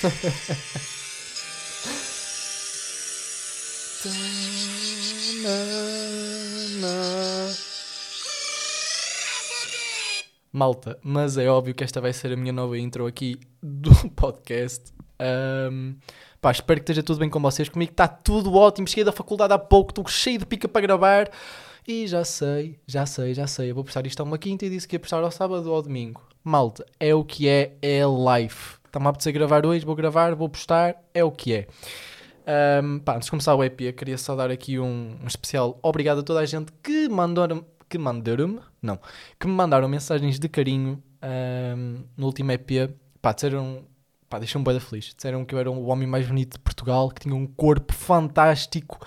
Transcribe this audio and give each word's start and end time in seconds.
Malta, 10.52 10.98
mas 11.02 11.36
é 11.36 11.48
óbvio 11.48 11.74
que 11.74 11.84
esta 11.84 12.00
vai 12.00 12.12
ser 12.12 12.32
a 12.32 12.36
minha 12.36 12.52
nova 12.52 12.78
intro 12.78 13.06
aqui 13.06 13.38
do 13.62 13.90
podcast. 14.16 14.92
Um, 15.70 15.96
pá, 16.40 16.50
espero 16.50 16.80
que 16.80 16.84
esteja 16.84 17.02
tudo 17.02 17.18
bem 17.18 17.28
com 17.28 17.40
vocês. 17.40 17.68
Comigo 17.68 17.92
está 17.92 18.08
tudo 18.08 18.54
ótimo. 18.54 18.88
Cheguei 18.88 19.04
da 19.04 19.12
faculdade 19.12 19.52
há 19.52 19.58
pouco, 19.58 19.90
estou 19.90 20.08
cheio 20.08 20.38
de 20.38 20.46
pica 20.46 20.66
para 20.66 20.80
gravar. 20.80 21.30
E 21.86 22.06
já 22.06 22.24
sei, 22.24 22.78
já 22.86 23.04
sei, 23.04 23.34
já 23.34 23.46
sei. 23.46 23.70
Eu 23.70 23.74
vou 23.74 23.84
prestar 23.84 24.06
isto 24.06 24.20
a 24.20 24.24
uma 24.24 24.38
quinta 24.38 24.64
e 24.64 24.70
disse 24.70 24.88
que 24.88 24.96
ia 24.96 25.00
prestar 25.00 25.22
ao 25.22 25.30
sábado 25.30 25.68
ou 25.68 25.74
ao 25.74 25.82
domingo. 25.82 26.22
Malta, 26.42 26.86
é 26.98 27.14
o 27.14 27.22
que 27.22 27.46
é, 27.46 27.76
é 27.82 28.00
life. 28.04 28.79
Está-me 28.90 29.06
a 29.06 29.10
apetecer 29.10 29.32
gravar 29.32 29.64
hoje, 29.64 29.86
vou 29.86 29.94
gravar, 29.94 30.34
vou 30.34 30.48
postar, 30.48 30.96
é 31.14 31.22
o 31.22 31.30
que 31.30 31.54
é. 31.54 31.68
Um, 32.82 32.98
pá, 32.98 33.14
antes 33.14 33.26
de 33.26 33.30
começar 33.30 33.54
o 33.54 33.62
EP, 33.62 33.94
queria 33.96 34.18
só 34.18 34.34
dar 34.34 34.50
aqui 34.50 34.80
um, 34.80 35.16
um 35.22 35.26
especial 35.28 35.78
obrigado 35.80 36.18
a 36.18 36.22
toda 36.24 36.40
a 36.40 36.44
gente 36.44 36.72
que 36.82 37.08
mandou 37.08 37.64
que 37.88 37.96
mandaram-me, 37.96 38.58
não, 38.82 38.98
que 39.38 39.46
me 39.46 39.52
mandaram 39.52 39.88
mensagens 39.88 40.40
de 40.40 40.48
carinho 40.48 41.00
um, 41.22 42.02
no 42.16 42.26
último 42.26 42.50
EP, 42.50 42.90
pá, 43.22 43.32
disseram, 43.32 43.84
pá, 44.28 44.40
deixam-me 44.40 44.64
bem 44.64 44.80
feliz, 44.80 45.14
disseram 45.14 45.44
que 45.44 45.54
eu 45.54 45.60
era 45.60 45.70
o 45.70 45.86
homem 45.86 46.08
mais 46.08 46.26
bonito 46.26 46.54
de 46.54 46.58
Portugal, 46.58 47.10
que 47.10 47.20
tinha 47.20 47.34
um 47.34 47.46
corpo 47.46 47.94
fantástico, 47.94 48.98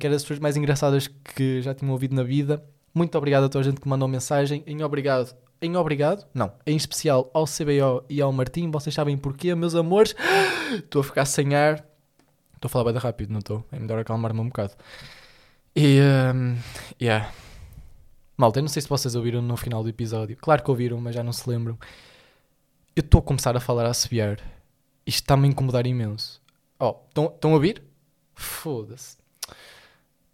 que 0.00 0.04
era 0.04 0.16
das 0.16 0.22
pessoas 0.22 0.40
mais 0.40 0.56
engraçadas 0.56 1.06
que 1.06 1.62
já 1.62 1.72
tinham 1.72 1.92
ouvido 1.92 2.16
na 2.16 2.24
vida. 2.24 2.60
Muito 2.92 3.16
obrigado 3.16 3.44
a 3.44 3.48
toda 3.48 3.60
a 3.60 3.70
gente 3.70 3.80
que 3.80 3.88
mandou 3.88 4.08
mensagem, 4.08 4.64
em 4.66 4.82
obrigado, 4.82 5.32
em 5.62 5.76
obrigado, 5.76 6.26
não, 6.32 6.52
em 6.66 6.76
especial 6.76 7.30
ao 7.34 7.44
CBO 7.44 8.04
e 8.08 8.20
ao 8.20 8.32
Martim, 8.32 8.70
vocês 8.70 8.94
sabem 8.94 9.16
porquê, 9.16 9.54
meus 9.54 9.74
amores, 9.74 10.14
estou 10.72 11.00
a 11.00 11.04
ficar 11.04 11.24
sem 11.24 11.54
ar, 11.54 11.84
estou 12.54 12.66
a 12.66 12.68
falar 12.68 12.92
bem 12.92 13.00
rápido, 13.00 13.30
não 13.30 13.40
estou, 13.40 13.64
é 13.70 13.78
melhor 13.78 13.98
acalmar-me 13.98 14.40
um 14.40 14.48
bocado. 14.48 14.74
E, 15.76 16.00
um, 16.34 16.56
yeah, 17.00 17.32
Malta, 18.40 18.58
eu 18.58 18.62
não 18.62 18.68
sei 18.68 18.80
se 18.80 18.88
vocês 18.88 19.14
ouviram 19.14 19.42
no 19.42 19.54
final 19.54 19.82
do 19.82 19.90
episódio. 19.90 20.34
Claro 20.38 20.62
que 20.62 20.70
ouviram, 20.70 20.98
mas 20.98 21.14
já 21.14 21.22
não 21.22 21.30
se 21.30 21.46
lembram. 21.46 21.78
Eu 22.96 23.02
estou 23.02 23.18
a 23.18 23.22
começar 23.22 23.54
a 23.54 23.60
falar 23.60 23.84
a 23.84 23.90
assobiar. 23.90 24.38
Isto 25.06 25.24
está-me 25.24 25.46
a 25.46 25.50
incomodar 25.50 25.86
imenso. 25.86 26.40
Oh, 26.78 26.96
estão 27.06 27.50
a 27.50 27.54
ouvir? 27.54 27.82
Foda-se. 28.34 29.19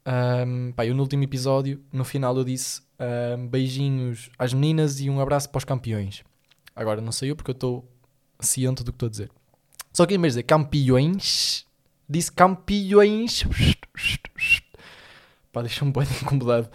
Um, 0.07 0.71
pá, 0.73 0.87
eu 0.87 0.95
no 0.95 1.03
último 1.03 1.25
episódio, 1.25 1.83
no 1.93 2.05
final 2.05 2.37
eu 2.37 2.45
disse 2.45 2.81
um, 3.37 3.49
beijinhos 3.49 4.31
às 4.39 4.55
meninas 4.55 5.01
e 5.01 5.11
um 5.11 5.21
abraço 5.21 5.51
para 5.51 5.59
os 5.59 5.65
campeões. 5.65 6.23
Agora 6.75 7.01
não 7.01 7.11
sei 7.11 7.33
eu 7.33 7.37
porque 7.37 7.51
eu 7.51 7.55
estou 7.55 7.91
ciente 8.39 8.85
do 8.85 8.93
que 8.93 8.97
estou 8.97 9.09
a 9.09 9.11
dizer. 9.11 9.31
Só 9.93 10.07
que 10.07 10.15
em 10.15 10.19
vez 10.19 10.35
de 10.35 10.43
dizer 10.43 10.43
campeões, 10.45 11.67
disse 12.09 12.31
campeões. 12.31 13.45
Pá, 15.53 15.63
deixa-me 15.63 15.91
bem 15.91 16.05
incomodado. 16.23 16.71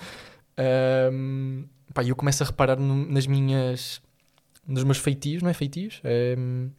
Um, 1.13 1.66
pá, 1.93 2.03
eu 2.03 2.16
começo 2.16 2.43
a 2.43 2.47
reparar 2.47 2.77
no, 2.77 3.05
nas 3.05 3.27
minhas. 3.27 4.01
nos 4.67 4.83
meus 4.83 4.97
feitios, 4.97 5.41
não 5.41 5.49
é 5.49 5.53
feitios? 5.53 6.01
Um, 6.38 6.69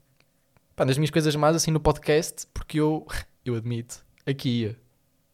pá, 0.76 0.84
nas 0.84 0.98
minhas 0.98 1.10
coisas 1.10 1.34
más 1.34 1.56
assim 1.56 1.70
no 1.70 1.80
podcast, 1.80 2.46
porque 2.52 2.78
eu, 2.78 3.06
eu 3.44 3.54
admito, 3.54 4.04
aqui 4.26 4.76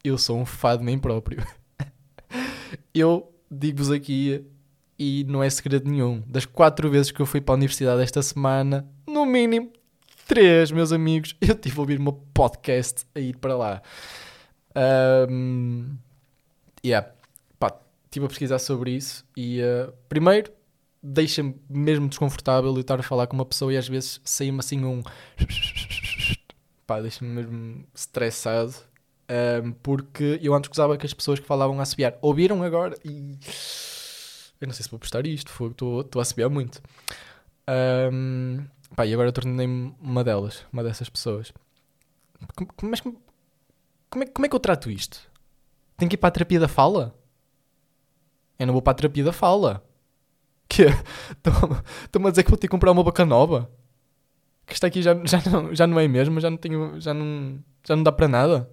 eu 0.09 0.19
sou 0.19 0.39
um 0.39 0.47
fado 0.47 0.83
mim 0.83 0.99
próprio. 0.99 1.45
eu 2.95 3.33
digo-vos 3.51 3.91
aqui 3.91 4.45
e 4.99 5.25
não 5.29 5.43
é 5.43 5.51
segredo 5.51 5.91
nenhum. 5.91 6.23
Das 6.27 6.45
quatro 6.45 6.91
vezes 6.91 7.11
que 7.11 7.21
eu 7.21 7.27
fui 7.27 7.41
para 7.41 7.55
a 7.55 7.57
universidade 7.57 8.03
esta 8.03 8.23
semana, 8.23 8.89
no 9.07 9.25
mínimo 9.25 9.73
três, 10.27 10.71
meus 10.71 10.93
amigos, 10.93 11.35
eu 11.41 11.55
tive 11.55 11.79
a 11.79 11.81
ouvir 11.81 11.99
meu 11.99 12.13
podcast 12.35 13.07
a 13.15 13.21
ir 13.21 13.37
para 13.37 13.57
lá. 13.57 13.83
Um, 15.31 15.97
yeah 16.85 17.09
estive 18.09 18.27
a 18.27 18.29
pesquisar 18.29 18.59
sobre 18.59 18.93
isso 18.93 19.25
e 19.37 19.61
uh, 19.63 19.93
primeiro 20.09 20.51
deixa-me 21.03 21.55
mesmo 21.69 22.09
desconfortável 22.09 22.75
eu 22.75 22.81
estar 22.81 22.99
a 22.99 23.03
falar 23.03 23.27
com 23.27 23.37
uma 23.37 23.45
pessoa 23.45 23.73
e 23.73 23.77
às 23.77 23.87
vezes 23.87 24.21
sair-me 24.25 24.59
assim 24.59 24.85
um 24.85 25.03
pá, 26.87 27.01
deixa-me 27.01 27.31
mesmo 27.31 27.85
estressado 27.95 28.75
um, 29.31 29.73
porque 29.73 30.39
eu 30.43 30.55
antes 30.55 30.69
gozava 30.69 30.97
que 30.97 31.05
as 31.07 31.13
pessoas 31.13 31.39
que 31.39 31.47
falavam 31.47 31.79
a 31.79 31.83
assobiar 31.83 32.17
ouviram 32.23 32.63
agora 32.63 32.97
e 33.05 33.39
eu 34.61 34.67
não 34.67 34.75
sei 34.75 34.85
se 34.85 34.91
vou 34.91 34.99
postar 34.99 35.27
isto, 35.27 35.53
estou 35.71 36.19
a 36.19 36.23
assobiar 36.23 36.51
muito. 36.51 36.83
Um, 38.13 38.65
pá, 38.97 39.07
e 39.07 39.13
agora 39.13 39.31
tornei-me 39.31 39.95
uma 40.01 40.25
delas, 40.25 40.65
uma 40.73 40.83
dessas 40.83 41.09
pessoas. 41.09 41.53
Mas 42.83 43.01
como, 43.01 43.21
como, 44.11 44.25
é, 44.25 44.27
como 44.27 44.47
é 44.47 44.49
que 44.49 44.55
eu 44.55 44.61
trato 44.61 44.91
isto? 44.91 45.21
Tenho 45.97 46.09
que 46.09 46.15
ir 46.15 46.19
para 46.19 46.29
a 46.29 46.33
terapia 46.33 46.61
da 46.61 46.69
fala? 46.69 47.15
Eu 48.59 48.67
não 48.67 48.73
vou 48.73 48.83
para 48.83 48.93
a 48.93 48.95
terapia 48.95 49.25
da 49.25 49.33
fala. 49.33 49.85
Que 50.71 50.85
Estão-me 52.05 52.29
a 52.29 52.31
dizer 52.31 52.43
que 52.43 52.51
vou 52.51 52.59
ter 52.59 52.67
que 52.67 52.71
comprar 52.71 52.93
uma 52.93 53.03
boca 53.03 53.25
nova. 53.25 53.71
Que 54.67 54.75
está 54.75 54.87
aqui 54.87 55.01
já, 55.01 55.15
já, 55.25 55.41
não, 55.51 55.75
já 55.75 55.87
não 55.87 55.99
é 55.99 56.07
mesmo, 56.07 56.39
já 56.41 56.51
não 56.51 56.59
tenho. 56.59 57.01
Já 57.01 57.15
não, 57.15 57.59
já 57.87 57.97
não 57.97 58.03
dá 58.03 58.13
para 58.13 58.29
nada. 58.29 58.71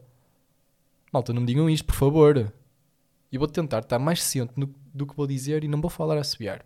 Malta, 1.15 1.31
não 1.31 1.41
me 1.41 1.47
digam 1.47 1.69
isto, 1.69 1.85
por 1.85 1.95
favor. 1.95 2.51
E 3.31 3.37
vou 3.37 3.47
tentar 3.47 3.79
estar 3.79 3.97
mais 3.97 4.21
ciente 4.21 4.51
no, 4.57 4.73
do 4.93 5.07
que 5.07 5.15
vou 5.15 5.25
dizer 5.25 5.63
e 5.63 5.67
não 5.67 5.79
vou 5.79 5.89
falar 5.89 6.17
a 6.17 6.23
subiar. 6.23 6.65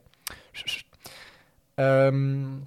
Um, 2.13 2.61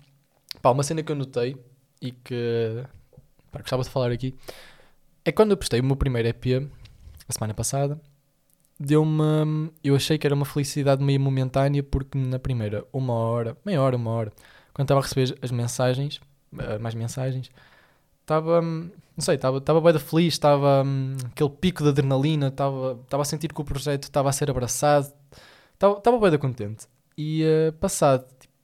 pá, 0.62 0.70
uma 0.70 0.84
cena 0.84 1.02
que 1.02 1.10
eu 1.10 1.16
notei 1.16 1.56
e 2.00 2.12
que 2.12 2.84
pá, 3.50 3.60
gostava 3.60 3.82
de 3.82 3.90
falar 3.90 4.10
aqui 4.10 4.34
é 5.24 5.30
quando 5.30 5.50
eu 5.50 5.56
postei 5.56 5.80
o 5.80 5.84
meu 5.84 5.96
primeiro 5.96 6.28
EP 6.28 6.70
a 7.28 7.32
semana 7.32 7.52
passada 7.52 8.00
deu-me. 8.78 9.70
Eu 9.82 9.96
achei 9.96 10.18
que 10.18 10.26
era 10.26 10.34
uma 10.34 10.44
felicidade 10.44 11.02
meio 11.02 11.20
momentânea, 11.20 11.82
porque 11.82 12.16
na 12.16 12.38
primeira 12.38 12.84
uma 12.92 13.14
hora, 13.14 13.56
meia 13.64 13.82
hora, 13.82 13.96
uma 13.96 14.10
hora, 14.10 14.32
quando 14.72 14.86
estava 14.86 15.00
a 15.00 15.02
receber 15.02 15.36
as 15.42 15.50
mensagens, 15.50 16.20
eh, 16.58 16.78
mais 16.78 16.94
mensagens, 16.94 17.50
estava. 18.22 18.62
Não 18.62 19.20
sei, 19.20 19.34
estava, 19.34 19.58
estava 19.58 19.80
bem 19.80 19.98
feliz, 19.98 20.34
estava. 20.34 20.82
Um, 20.84 21.16
aquele 21.26 21.50
pico 21.50 21.82
de 21.82 21.90
adrenalina, 21.90 22.48
estava, 22.48 22.98
a 23.10 23.24
sentir 23.24 23.52
que 23.52 23.60
o 23.60 23.64
projeto 23.64 24.04
estava 24.04 24.30
a 24.30 24.32
ser 24.32 24.50
abraçado, 24.50 25.12
estava, 25.74 25.98
estava 25.98 26.30
bem 26.30 26.38
contente. 26.38 26.86
E 27.16 27.44
uh, 27.44 27.72
passado, 27.74 28.26
tipo, 28.40 28.54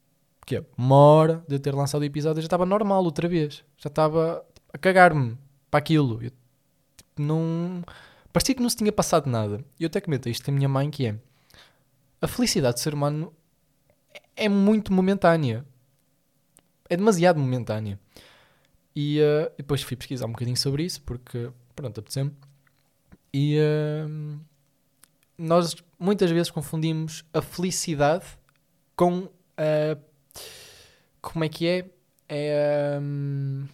que 0.47 0.57
é, 0.57 0.65
uma 0.77 0.97
hora 0.97 1.45
de 1.47 1.57
eu 1.57 1.61
ter 1.61 1.75
lançado 1.75 2.01
o 2.01 2.05
episódio, 2.05 2.41
já 2.41 2.47
estava 2.47 2.65
normal 2.65 3.05
outra 3.05 3.29
vez, 3.29 3.63
já 3.77 3.89
estava 3.89 4.43
a 4.73 4.79
cagar-me 4.79 5.37
para 5.71 5.79
aquilo. 5.79 6.15
Eu, 6.23 6.31
tipo, 6.97 7.11
não 7.19 7.83
Parecia 8.33 8.55
que 8.55 8.63
não 8.63 8.69
se 8.69 8.77
tinha 8.77 8.93
passado 8.93 9.29
nada. 9.29 9.65
E 9.81 9.83
eu 9.83 9.89
até 9.89 10.01
comentei 10.01 10.31
isto 10.31 10.45
com 10.45 10.51
a 10.51 10.55
minha 10.55 10.69
mãe, 10.69 10.91
que 10.91 11.07
é... 11.07 11.17
A 12.21 12.29
felicidade 12.29 12.75
do 12.75 12.81
ser 12.81 12.95
humano 12.95 13.33
é 14.37 14.49
muito 14.49 14.93
momentânea. 14.93 15.65
É 16.89 16.97
demasiado 16.97 17.41
momentânea. 17.41 17.99
E 19.01 19.21
uh, 19.21 19.49
depois 19.57 19.81
fui 19.81 19.97
pesquisar 19.97 20.27
um 20.27 20.33
bocadinho 20.33 20.57
sobre 20.57 20.83
isso, 20.83 21.01
porque, 21.03 21.49
pronto, 21.77 22.01
apeteceu-me. 22.01 22.33
E 23.33 23.57
uh, 23.57 24.41
nós 25.39 25.77
muitas 25.97 26.29
vezes 26.33 26.51
confundimos 26.51 27.25
a 27.33 27.41
felicidade 27.41 28.25
com... 28.97 29.21
Uh, 29.21 30.03
como 31.23 31.45
é 31.45 31.49
que 31.49 31.65
é? 31.69 31.89
É... 32.29 32.99
Um, 33.01 33.69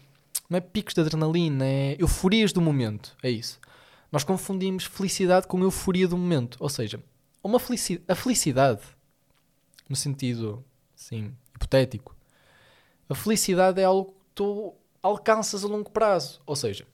não 0.50 0.58
é 0.58 0.60
picos 0.60 0.92
de 0.92 1.00
adrenalina, 1.00 1.64
é 1.64 1.96
euforias 1.98 2.52
do 2.52 2.60
momento. 2.60 3.16
É 3.22 3.30
isso. 3.30 3.58
Nós 4.12 4.24
confundimos 4.24 4.84
felicidade 4.84 5.46
com 5.46 5.58
euforia 5.60 6.06
do 6.06 6.18
momento. 6.18 6.58
Ou 6.60 6.68
seja, 6.68 7.02
uma 7.42 7.58
felici 7.58 8.02
a 8.06 8.14
felicidade, 8.14 8.82
no 9.88 9.96
sentido 9.96 10.62
assim, 10.94 11.34
hipotético, 11.54 12.14
a 13.08 13.14
felicidade 13.14 13.80
é 13.80 13.84
algo 13.84 14.12
que 14.12 14.26
tu 14.34 14.74
alcanças 15.04 15.62
a 15.62 15.68
longo 15.68 15.90
prazo. 15.90 16.40
Ou 16.46 16.56
seja, 16.56 16.86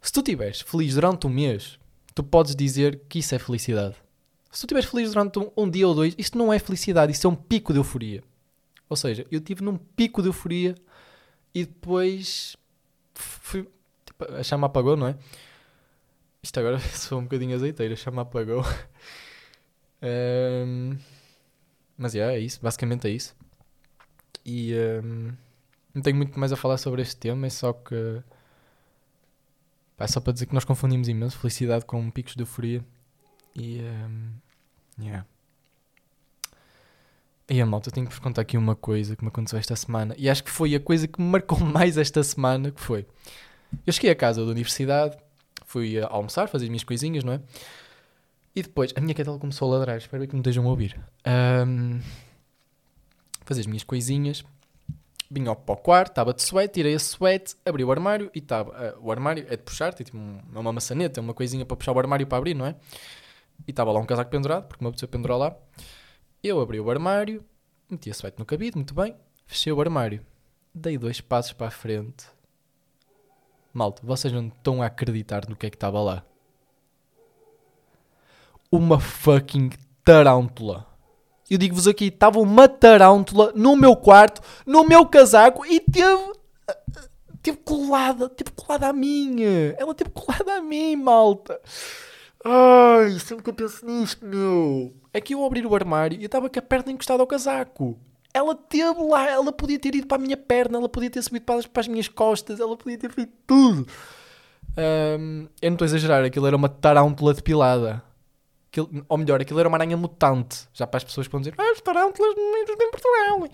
se 0.00 0.10
tu 0.10 0.20
estiveres 0.20 0.62
feliz 0.62 0.94
durante 0.94 1.26
um 1.26 1.30
mês, 1.30 1.78
tu 2.14 2.24
podes 2.24 2.56
dizer 2.56 3.02
que 3.08 3.18
isso 3.18 3.34
é 3.34 3.38
felicidade. 3.38 3.94
Se 4.50 4.62
tu 4.62 4.64
estiveres 4.64 4.88
feliz 4.88 5.12
durante 5.12 5.38
um, 5.38 5.50
um, 5.54 5.70
dia 5.70 5.86
ou 5.86 5.94
dois, 5.94 6.14
isto 6.16 6.38
não 6.38 6.50
é 6.50 6.58
felicidade, 6.58 7.12
isso 7.12 7.26
é 7.26 7.30
um 7.30 7.36
pico 7.36 7.74
de 7.74 7.78
euforia. 7.78 8.24
Ou 8.88 8.96
seja, 8.96 9.26
eu 9.30 9.38
tive 9.38 9.62
num 9.62 9.76
pico 9.76 10.22
de 10.22 10.28
euforia 10.28 10.74
e 11.54 11.66
depois 11.66 12.56
fui, 13.14 13.68
tipo, 14.06 14.24
a 14.32 14.42
chama 14.42 14.66
apagou, 14.66 14.96
não 14.96 15.08
é? 15.08 15.16
Isto 16.42 16.58
agora 16.58 16.78
sou 16.96 17.18
um 17.18 17.24
bocadinho 17.24 17.54
azeiteira, 17.54 17.94
chama 17.96 18.22
apagou. 18.22 18.64
um, 20.02 20.96
mas 21.98 22.14
yeah, 22.14 22.34
é 22.34 22.38
isso, 22.38 22.60
basicamente 22.62 23.06
é 23.08 23.10
isso. 23.10 23.36
E 24.42 24.72
um, 25.04 25.32
não 25.96 26.02
tenho 26.02 26.16
muito 26.16 26.38
mais 26.38 26.52
a 26.52 26.56
falar 26.56 26.76
sobre 26.76 27.00
este 27.00 27.16
tema, 27.16 27.46
é 27.46 27.50
só 27.50 27.72
que. 27.72 28.22
é 29.98 30.06
só 30.06 30.20
para 30.20 30.34
dizer 30.34 30.44
que 30.44 30.54
nós 30.54 30.64
confundimos 30.64 31.08
imenso 31.08 31.38
felicidade 31.38 31.86
com 31.86 32.10
picos 32.10 32.34
de 32.34 32.42
euforia. 32.42 32.84
E. 33.54 33.80
Um, 33.80 34.32
yeah. 35.02 35.26
E 37.48 37.60
a 37.60 37.64
malta, 37.64 37.88
eu 37.88 37.92
tenho 37.94 38.06
que 38.06 38.12
vos 38.12 38.18
contar 38.18 38.42
aqui 38.42 38.58
uma 38.58 38.76
coisa 38.76 39.16
que 39.16 39.22
me 39.22 39.28
aconteceu 39.28 39.58
esta 39.58 39.74
semana. 39.74 40.14
E 40.18 40.28
acho 40.28 40.44
que 40.44 40.50
foi 40.50 40.74
a 40.74 40.80
coisa 40.80 41.08
que 41.08 41.18
me 41.18 41.28
marcou 41.28 41.58
mais 41.64 41.96
esta 41.96 42.22
semana, 42.22 42.70
que 42.70 42.80
foi... 42.80 43.06
Eu 43.86 43.92
cheguei 43.92 44.10
a 44.10 44.16
casa 44.16 44.44
da 44.44 44.50
universidade, 44.50 45.16
fui 45.64 45.98
a 45.98 46.08
almoçar, 46.08 46.48
fazer 46.48 46.64
as 46.64 46.68
minhas 46.68 46.84
coisinhas, 46.84 47.24
não 47.24 47.32
é? 47.32 47.40
E 48.54 48.62
depois, 48.62 48.92
a 48.96 49.00
minha 49.00 49.14
cadela 49.14 49.38
começou 49.38 49.72
a 49.72 49.78
ladrar, 49.78 49.96
espero 49.96 50.26
que 50.26 50.34
me 50.34 50.40
estejam 50.40 50.66
a 50.66 50.68
ouvir. 50.68 50.98
Um, 51.26 52.00
fazer 53.44 53.60
as 53.60 53.66
minhas 53.66 53.84
coisinhas, 53.84 54.44
vim 55.30 55.46
ao, 55.46 55.56
para 55.56 55.74
o 55.74 55.76
quarto, 55.76 56.10
estava 56.10 56.32
de 56.32 56.42
sweat, 56.42 56.72
tirei 56.72 56.94
a 56.94 56.98
sweat, 56.98 57.56
abri 57.64 57.84
o 57.84 57.90
armário 57.90 58.30
e 58.34 58.38
estava. 58.38 58.70
Uh, 58.70 59.06
o 59.06 59.12
armário 59.12 59.46
é 59.48 59.56
de 59.56 59.62
puxar, 59.62 59.92
tem 59.94 60.04
tipo 60.04 60.16
um, 60.18 60.40
uma 60.52 60.72
maçaneta, 60.72 61.20
uma 61.20 61.34
coisinha 61.34 61.64
para 61.64 61.76
puxar 61.76 61.92
o 61.92 61.98
armário 61.98 62.26
para 62.26 62.38
abrir, 62.38 62.54
não 62.54 62.66
é? 62.66 62.74
E 63.66 63.70
estava 63.70 63.92
lá 63.92 64.00
um 64.00 64.06
casaco 64.06 64.30
pendurado, 64.30 64.66
porque 64.68 64.84
me 64.84 64.88
apeteceu 64.88 65.08
pendurar 65.08 65.38
lá. 65.38 65.56
Eu 66.42 66.60
abri 66.60 66.78
o 66.78 66.90
armário, 66.90 67.44
meti 67.90 68.10
a 68.10 68.14
sweat 68.14 68.38
no 68.38 68.44
cabide, 68.44 68.76
muito 68.76 68.94
bem, 68.94 69.16
fechei 69.46 69.72
o 69.72 69.80
armário, 69.80 70.24
dei 70.74 70.98
dois 70.98 71.20
passos 71.20 71.52
para 71.52 71.68
a 71.68 71.70
frente. 71.70 72.26
Malta, 73.72 74.00
vocês 74.04 74.32
não 74.32 74.46
estão 74.46 74.82
a 74.82 74.86
acreditar 74.86 75.48
no 75.48 75.56
que 75.56 75.66
é 75.66 75.70
que 75.70 75.76
estava 75.76 76.00
lá. 76.00 76.24
Uma 78.70 78.98
fucking 78.98 79.70
tarântula. 80.02 80.86
Eu 81.48 81.58
digo-vos 81.58 81.86
aqui, 81.86 82.06
estava 82.06 82.40
uma 82.40 82.66
tarântula 82.68 83.52
no 83.54 83.76
meu 83.76 83.94
quarto, 83.94 84.40
no 84.66 84.84
meu 84.84 85.06
casaco 85.06 85.64
e 85.64 85.80
teve. 85.80 86.32
Teve 87.42 87.58
colada, 87.58 88.28
teve 88.28 88.50
colada 88.50 88.88
a 88.88 88.92
minha. 88.92 89.72
Ela 89.78 89.94
teve 89.94 90.10
colada 90.10 90.54
a 90.54 90.60
mim, 90.60 90.96
malta. 90.96 91.60
Ai, 92.44 93.18
sempre 93.20 93.44
que 93.44 93.50
eu 93.50 93.54
penso 93.54 93.86
nisto, 93.86 94.26
meu. 94.26 94.92
É 95.12 95.20
que 95.20 95.34
eu 95.34 95.44
abrir 95.44 95.64
o 95.64 95.74
armário 95.74 96.20
e 96.20 96.24
estava 96.24 96.50
com 96.50 96.58
a 96.58 96.62
perna 96.62 96.90
encostada 96.90 97.22
ao 97.22 97.26
casaco. 97.26 97.96
Ela 98.34 98.54
teve 98.54 99.00
lá, 99.02 99.28
ela 99.30 99.52
podia 99.52 99.78
ter 99.78 99.94
ido 99.94 100.06
para 100.06 100.16
a 100.16 100.20
minha 100.20 100.36
perna, 100.36 100.78
ela 100.78 100.88
podia 100.88 101.08
ter 101.08 101.22
subido 101.22 101.44
para 101.44 101.60
as, 101.60 101.66
para 101.66 101.80
as 101.80 101.88
minhas 101.88 102.08
costas, 102.08 102.60
ela 102.60 102.76
podia 102.76 102.98
ter 102.98 103.12
feito 103.12 103.32
tudo. 103.46 103.86
Um, 104.76 105.48
eu 105.62 105.70
não 105.70 105.74
estou 105.74 105.84
a 105.84 105.88
exagerar, 105.88 106.24
aquilo 106.24 106.46
era 106.46 106.56
uma 106.56 106.68
tarântula 106.68 107.32
depilada. 107.32 108.02
Aquilo, 108.76 109.06
ou 109.08 109.16
melhor, 109.16 109.40
aquilo 109.40 109.58
era 109.58 109.68
uma 109.68 109.78
aranha 109.78 109.96
mutante. 109.96 110.68
Já 110.74 110.86
para 110.86 110.98
as 110.98 111.04
pessoas 111.04 111.26
vão 111.28 111.40
dizer, 111.40 111.54
ah, 111.56 111.72
as 111.72 111.80
tarântulas 111.80 112.34
em 112.36 112.90
Portugal. 112.90 113.48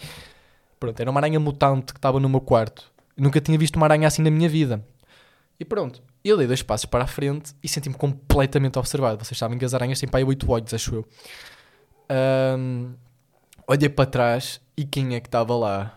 Pronto, 0.81 0.99
era 1.01 1.09
uma 1.09 1.21
aranha 1.21 1.39
mutante 1.39 1.93
que 1.93 1.99
estava 1.99 2.19
no 2.19 2.29
meu 2.29 2.41
quarto. 2.41 2.93
Nunca 3.17 3.41
tinha 3.41 3.57
visto 3.57 3.77
uma 3.77 3.87
aranha 3.87 4.09
assim 4.09 4.21
na 4.21 4.31
minha 4.31 4.49
vida. 4.49 4.85
E 5.61 5.65
pronto, 5.65 6.03
eu 6.25 6.37
dei 6.37 6.49
dois 6.49 6.61
passos 6.61 6.87
para 6.87 7.05
a 7.05 7.07
frente 7.07 7.55
e 7.63 7.69
senti-me 7.69 7.95
completamente 7.95 8.81
observado. 8.81 9.25
Vocês 9.25 9.39
sabem 9.39 9.57
que 9.59 9.65
as 9.65 9.75
aranhas 9.75 10.01
têm 10.01 10.09
pai 10.09 10.25
oito 10.25 10.51
olhos, 10.51 10.75
acho 10.75 10.97
eu. 10.97 11.07
Um, 12.59 12.95
olhei 13.69 13.89
para 13.89 14.11
trás 14.11 14.61
e 14.77 14.85
quem 14.85 15.15
é 15.15 15.21
que 15.21 15.29
estava 15.29 15.55
lá? 15.55 15.97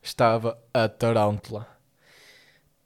Estava 0.00 0.56
a 0.72 0.88
tarântula. 0.88 1.66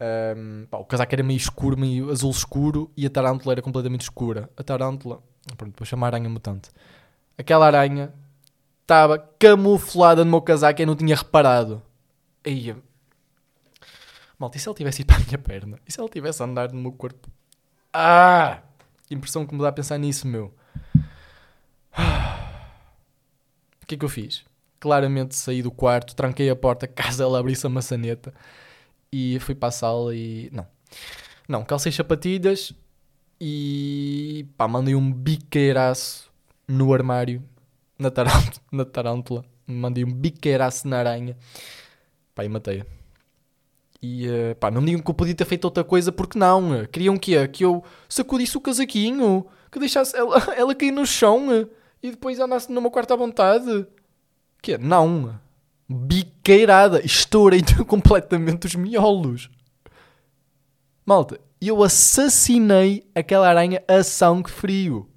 Um, 0.00 0.66
pá, 0.70 0.78
o 0.78 0.84
casaco 0.86 1.14
era 1.14 1.22
meio 1.22 1.36
escuro, 1.36 1.76
meio 1.76 2.10
azul 2.10 2.31
escuro 2.31 2.90
e 2.96 3.04
a 3.04 3.10
tarântula 3.10 3.52
era 3.52 3.60
completamente 3.60 4.02
escura. 4.02 4.48
A 4.56 4.62
tarântula 4.62 5.22
Pronto, 5.54 5.72
depois 5.72 5.88
chama 5.88 6.06
aranha 6.06 6.28
mutante. 6.28 6.70
Aquela 7.36 7.66
aranha 7.66 8.12
estava 8.82 9.18
camuflada 9.38 10.24
no 10.24 10.30
meu 10.30 10.42
casaco 10.42 10.80
e 10.80 10.82
eu 10.82 10.86
não 10.86 10.96
tinha 10.96 11.16
reparado. 11.16 11.82
Aí, 12.44 12.76
malta, 14.38 14.56
e 14.56 14.60
se 14.60 14.68
ele 14.68 14.76
tivesse 14.76 15.02
ido 15.02 15.06
para 15.06 15.16
a 15.16 15.20
minha 15.20 15.38
perna? 15.38 15.78
E 15.86 15.92
se 15.92 16.00
ele 16.00 16.08
tivesse 16.08 16.42
andado 16.42 16.74
no 16.74 16.80
meu 16.80 16.92
corpo? 16.92 17.28
Ah! 17.92 18.60
Que 19.06 19.14
impressão 19.14 19.46
que 19.46 19.54
me 19.54 19.60
dá 19.60 19.68
a 19.68 19.72
pensar 19.72 19.98
nisso, 19.98 20.26
meu. 20.26 20.54
O 23.82 23.86
que 23.86 23.96
é 23.96 23.98
que 23.98 24.04
eu 24.04 24.08
fiz? 24.08 24.42
Claramente 24.80 25.36
saí 25.36 25.62
do 25.62 25.70
quarto, 25.70 26.16
tranquei 26.16 26.48
a 26.48 26.56
porta, 26.56 26.86
caso 26.88 27.22
ela 27.22 27.38
abrisse 27.38 27.66
a 27.66 27.68
maçaneta 27.68 28.32
e 29.12 29.38
fui 29.40 29.54
para 29.54 29.68
a 29.68 29.72
sala 29.72 30.14
e. 30.16 30.48
Não. 30.50 30.66
Não, 31.46 31.64
calcei 31.64 31.92
sapatilhas, 31.92 32.72
e 33.46 34.46
pá, 34.56 34.67
mandei 34.67 34.94
um 34.94 35.12
biqueiraço 35.12 36.32
no 36.67 36.94
armário, 36.94 37.43
na, 37.99 38.11
tarântula, 38.11 38.62
na 38.73 38.85
tarântula. 38.87 39.44
Mandei 39.67 40.02
um 40.02 40.11
biqueiraço 40.11 40.88
na 40.88 41.00
aranha. 41.00 41.37
Pá, 42.35 42.43
e 42.43 42.49
matei-a. 42.49 42.87
E 44.00 44.26
uh, 44.26 44.55
pá, 44.56 44.70
não 44.70 44.82
digam 44.82 45.02
que 45.02 45.11
eu 45.11 45.14
podia 45.14 45.35
ter 45.35 45.44
feito 45.44 45.67
outra 45.67 45.85
coisa, 45.85 46.11
porque 46.11 46.38
não. 46.38 46.87
Queriam 46.87 47.19
que, 47.19 47.37
é? 47.37 47.46
que 47.46 47.62
eu 47.62 47.85
sacudisse 48.08 48.56
o 48.56 48.62
casaquinho, 48.62 49.46
que 49.70 49.79
deixasse 49.79 50.17
ela, 50.17 50.38
ela 50.56 50.75
cair 50.75 50.91
no 50.91 51.05
chão 51.05 51.69
e 52.02 52.12
depois 52.12 52.41
andasse 52.41 52.73
numa 52.73 52.91
quarta 52.91 53.12
à 53.12 53.17
vontade. 53.19 53.87
Que 54.62 54.73
é? 54.73 54.79
Não. 54.79 55.38
Biqueirada. 55.87 57.05
Estourei 57.05 57.61
completamente 57.87 58.64
os 58.69 58.75
miolos. 58.75 59.50
Malta, 61.05 61.38
eu 61.60 61.82
assassinei 61.82 63.08
aquela 63.14 63.48
aranha 63.48 63.82
a 63.88 64.02
sangue 64.02 64.50
frio. 64.50 65.08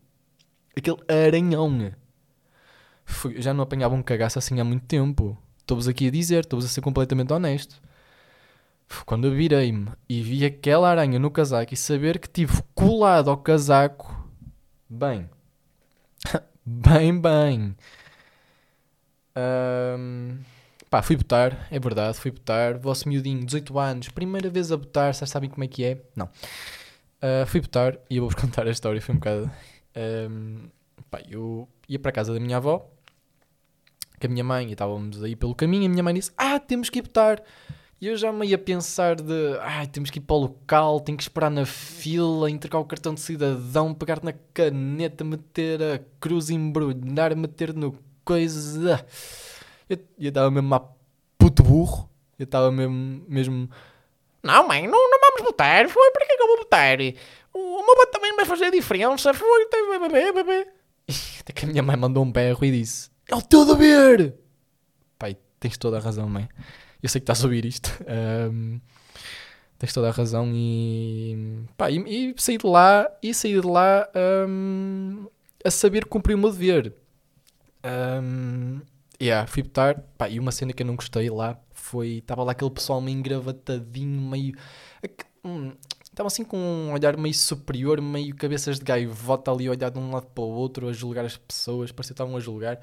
Aquele 0.76 0.98
aranhão. 1.08 1.92
Já 3.38 3.54
não 3.54 3.64
apanhava 3.64 3.96
um 3.96 4.04
cagaço 4.04 4.40
assim 4.40 4.60
há 4.60 4.64
muito 4.64 4.86
tempo. 4.86 5.38
Estou-vos 5.60 5.88
aqui 5.88 6.08
a 6.08 6.12
dizer, 6.12 6.42
estou-vos 6.42 6.66
a 6.66 6.70
ser 6.70 6.82
completamente 6.82 7.34
honesto. 7.34 7.82
Quando 9.06 9.28
eu 9.28 9.32
virei-me 9.32 9.90
e 10.08 10.22
vi 10.22 10.46
aquela 10.46 10.90
aranha 10.90 11.20
no 11.20 11.30
casaco 11.30 11.74
e 11.74 11.78
saber 11.78 12.20
que 12.20 12.30
tive 12.30 12.62
colado 12.74 13.30
ao 13.30 13.38
casaco, 13.38 14.30
bem, 14.90 15.30
bem, 16.66 17.20
bem. 17.20 17.76
Um, 19.36 20.40
Pá, 20.90 21.02
fui 21.02 21.18
botar, 21.18 21.68
é 21.70 21.80
verdade, 21.80 22.18
fui 22.18 22.32
botar. 22.32 22.78
Vosso 22.78 23.10
miudinho, 23.10 23.46
18 23.46 23.78
anos, 23.78 24.10
primeira 24.10 24.50
vez 24.50 24.72
a 24.72 24.78
botar, 24.78 25.14
vocês 25.14 25.30
sabem 25.30 25.50
como 25.50 25.64
é 25.64 25.68
que 25.68 25.84
é? 25.84 26.02
Não. 26.16 26.26
Uh, 26.26 27.46
fui 27.46 27.60
botar 27.60 27.98
e 28.10 28.18
eu 28.18 28.24
vou-vos 28.24 28.36
contar 28.40 28.66
a 28.68 28.72
história, 28.72 29.02
foi 29.02 29.14
um 29.14 29.18
bocado. 29.18 29.52
Um, 30.30 30.70
pá, 31.10 31.22
eu 31.30 31.68
ia 31.90 32.00
para 32.00 32.10
a 32.10 32.14
casa 32.14 32.34
da 32.34 32.40
minha 32.40 32.56
avó, 32.56 32.90
com 34.20 34.28
a 34.28 34.30
minha 34.30 34.44
mãe, 34.46 34.70
e 34.70 34.72
estávamos 34.72 35.22
aí 35.24 35.36
pelo 35.36 35.54
caminho, 35.54 35.84
e 35.84 35.86
a 35.88 35.90
minha 35.90 36.04
mãe 36.04 36.14
disse: 36.14 36.32
Ah, 36.38 36.60
temos 36.60 36.90
que 36.90 37.00
ir 37.00 37.02
botar. 37.02 37.42
E 38.00 38.08
eu 38.08 38.16
já 38.16 38.32
me 38.32 38.46
ia 38.46 38.60
pensar 38.60 39.16
de, 39.16 39.58
ah, 39.60 39.86
temos 39.88 40.12
que 40.12 40.20
ir 40.20 40.22
para 40.22 40.36
o 40.36 40.40
local, 40.40 41.00
tenho 41.00 41.18
que 41.18 41.24
esperar 41.24 41.50
na 41.50 41.66
fila, 41.66 42.50
entregar 42.50 42.78
o 42.78 42.86
cartão 42.86 43.14
de 43.14 43.20
cidadão, 43.20 43.92
pegar 43.92 44.24
na 44.24 44.34
caneta, 44.54 45.24
meter 45.24 45.82
a 45.82 46.00
cruz, 46.20 46.52
embrulhar, 46.52 47.36
meter 47.36 47.74
no 47.74 47.98
coisa. 48.24 49.04
Eu 49.90 50.00
estava 50.20 50.52
mesmo 50.52 50.74
a 50.76 50.80
puto 51.38 51.64
burro. 51.64 52.10
Eu 52.38 52.44
estava 52.44 52.72
mesmo, 52.72 53.24
mesmo. 53.28 53.70
Não, 54.44 54.68
mãe, 54.68 54.88
não, 54.88 55.10
não 55.10 55.20
vamos 55.20 55.42
botar. 55.42 55.90
Foi, 55.90 56.12
para 56.12 56.26
que 56.26 56.34
eu 56.34 56.48
vou 56.48 56.58
botar? 56.58 56.98
O 57.54 57.84
meu 57.84 57.96
voto 57.96 58.12
também 58.12 58.36
vai 58.36 58.46
fazer 58.46 58.72
diferença. 58.72 59.34
Foi, 59.34 59.68
bebê, 60.00 60.32
bebê. 60.32 60.68
Até 61.40 61.54
que 61.54 61.66
a 61.66 61.68
minha 61.68 61.84
mãe 61.84 61.96
mandou 61.96 62.24
um 62.24 62.32
berro 62.32 62.64
e 62.64 62.72
disse: 62.72 63.10
É 63.28 63.36
o 63.36 63.42
teu 63.42 63.66
dever! 63.66 64.36
Pai, 65.18 65.38
tens 65.60 65.78
toda 65.78 65.98
a 65.98 66.00
razão, 66.00 66.30
mãe. 66.30 66.48
Eu 67.02 67.10
sei 67.10 67.20
que 67.22 67.24
estás 67.24 67.42
a 67.42 67.46
ouvir 67.46 67.66
isto. 67.66 67.90
Um, 68.50 68.80
tens 69.78 69.94
toda 69.94 70.10
a 70.10 70.12
razão 70.12 70.52
e. 70.54 71.64
Pá, 71.76 71.92
e, 71.92 71.98
e 71.98 72.36
saí 72.38 72.58
de 72.58 72.66
lá 72.66 73.10
e 73.22 73.34
saí 73.34 73.60
de 73.60 73.68
lá 73.68 74.08
um, 74.48 75.28
a 75.64 75.70
saber 75.70 76.06
cumprir 76.06 76.36
o 76.36 76.38
meu 76.38 76.52
dever. 76.52 76.94
Um, 77.84 78.82
Yeah, 79.22 79.48
fui 79.48 79.64
botar. 79.64 80.00
Pá, 80.18 80.30
e 80.30 80.40
uma 80.40 80.52
cena 80.52 80.74
que 80.74 80.84
eu 80.84 80.88
não 80.88 80.96
gostei 80.96 81.30
lá 81.30 81.60
foi. 81.72 82.18
Estava 82.18 82.44
lá 82.44 82.52
aquele 82.52 82.72
pessoal 82.72 83.02
meio 83.02 83.18
engravatadinho, 83.18 84.22
meio. 84.22 84.56
Hum, 85.44 85.74
Estavam 86.18 86.28
assim 86.28 86.44
com 86.44 86.58
um 86.58 86.94
olhar 86.94 87.16
meio 87.16 87.34
superior, 87.36 88.02
meio 88.02 88.36
cabeças 88.36 88.80
de 88.80 88.86
gaivota 88.86 89.52
ali 89.52 89.70
olhar 89.70 89.92
de 89.92 90.00
um 90.00 90.12
lado 90.12 90.26
para 90.26 90.44
o 90.44 90.48
outro, 90.48 90.90
a 90.90 90.92
julgar 90.94 91.24
as 91.24 91.38
pessoas, 91.38 91.92
parecia 91.92 92.10
que 92.10 92.14
estavam 92.14 92.36
a 92.36 92.40
julgar. 92.40 92.80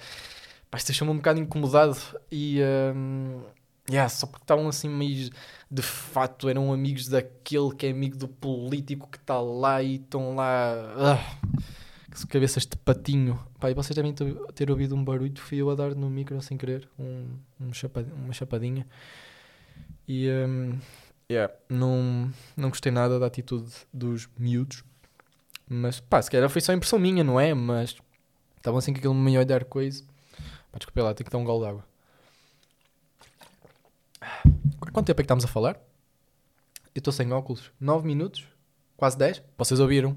Pá, 0.70 0.78
isto 0.78 0.88
deixou-me 0.88 1.12
um 1.12 1.16
bocado 1.16 1.40
incomodado 1.40 1.96
e. 2.30 2.60
Um, 2.94 3.42
yeah, 3.90 4.08
só 4.08 4.26
porque 4.26 4.44
estavam 4.44 4.68
assim 4.68 4.88
meio. 4.88 5.30
De 5.70 5.82
fato, 5.82 6.48
eram 6.48 6.72
amigos 6.72 7.08
daquele 7.08 7.74
que 7.74 7.86
é 7.86 7.90
amigo 7.90 8.16
do 8.16 8.28
político 8.28 9.08
que 9.10 9.18
está 9.18 9.40
lá 9.40 9.82
e 9.82 9.96
estão 9.96 10.36
lá. 10.36 10.94
Uh 10.96 11.74
cabeças 12.22 12.64
de 12.64 12.76
patinho. 12.76 13.40
Pá, 13.58 13.70
e 13.70 13.74
vocês 13.74 13.96
devem 13.96 14.14
ter 14.54 14.70
ouvido 14.70 14.94
um 14.94 15.04
barulho, 15.04 15.34
fui 15.40 15.58
eu 15.58 15.70
a 15.70 15.74
dar 15.74 15.94
no 15.94 16.08
micro 16.08 16.40
sem 16.40 16.56
querer, 16.56 16.88
um, 16.98 17.26
um 17.60 17.70
uma 18.24 18.32
chapadinha. 18.32 18.86
E 20.06 20.30
um, 20.30 20.78
yeah, 21.30 21.52
não, 21.68 22.30
não 22.56 22.68
gostei 22.68 22.92
nada 22.92 23.18
da 23.18 23.26
atitude 23.26 23.72
dos 23.92 24.28
miúdos. 24.38 24.84
Mas 25.68 25.98
pá, 25.98 26.20
se 26.20 26.30
calhar 26.30 26.48
foi 26.48 26.60
só 26.60 26.72
impressão 26.72 26.98
minha, 26.98 27.24
não 27.24 27.40
é? 27.40 27.54
Mas 27.54 27.96
estavam 28.56 28.78
assim 28.78 28.92
com 28.92 28.98
aquele 28.98 29.14
meio 29.14 29.40
olhar 29.40 29.64
coisa. 29.64 30.04
Pá, 30.70 30.78
desculpa 30.78 31.02
lá, 31.02 31.14
tenho 31.14 31.24
que 31.24 31.32
dar 31.32 31.38
um 31.38 31.44
gol 31.44 31.60
de 31.60 31.66
água. 31.66 31.84
Quanto 34.92 35.06
tempo 35.06 35.20
é 35.20 35.22
que 35.22 35.26
estamos 35.26 35.44
a 35.44 35.48
falar? 35.48 35.76
Eu 36.94 37.00
estou 37.00 37.12
sem 37.12 37.32
óculos. 37.32 37.72
9 37.80 38.06
minutos? 38.06 38.46
Quase 38.96 39.18
10? 39.18 39.42
Vocês 39.58 39.80
ouviram? 39.80 40.16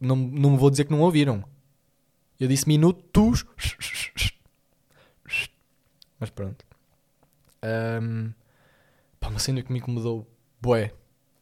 Não, 0.00 0.16
não 0.16 0.56
vou 0.56 0.70
dizer 0.70 0.84
que 0.84 0.92
não 0.92 1.00
ouviram. 1.00 1.44
Eu 2.38 2.48
disse 2.48 2.68
minutos. 2.68 3.44
Mas 6.18 6.30
pronto. 6.30 6.64
Um, 7.62 8.32
pá, 9.18 9.28
uma 9.28 9.38
cena 9.38 9.62
que 9.62 9.72
me 9.72 9.78
incomodou, 9.78 10.26
bué, 10.60 10.92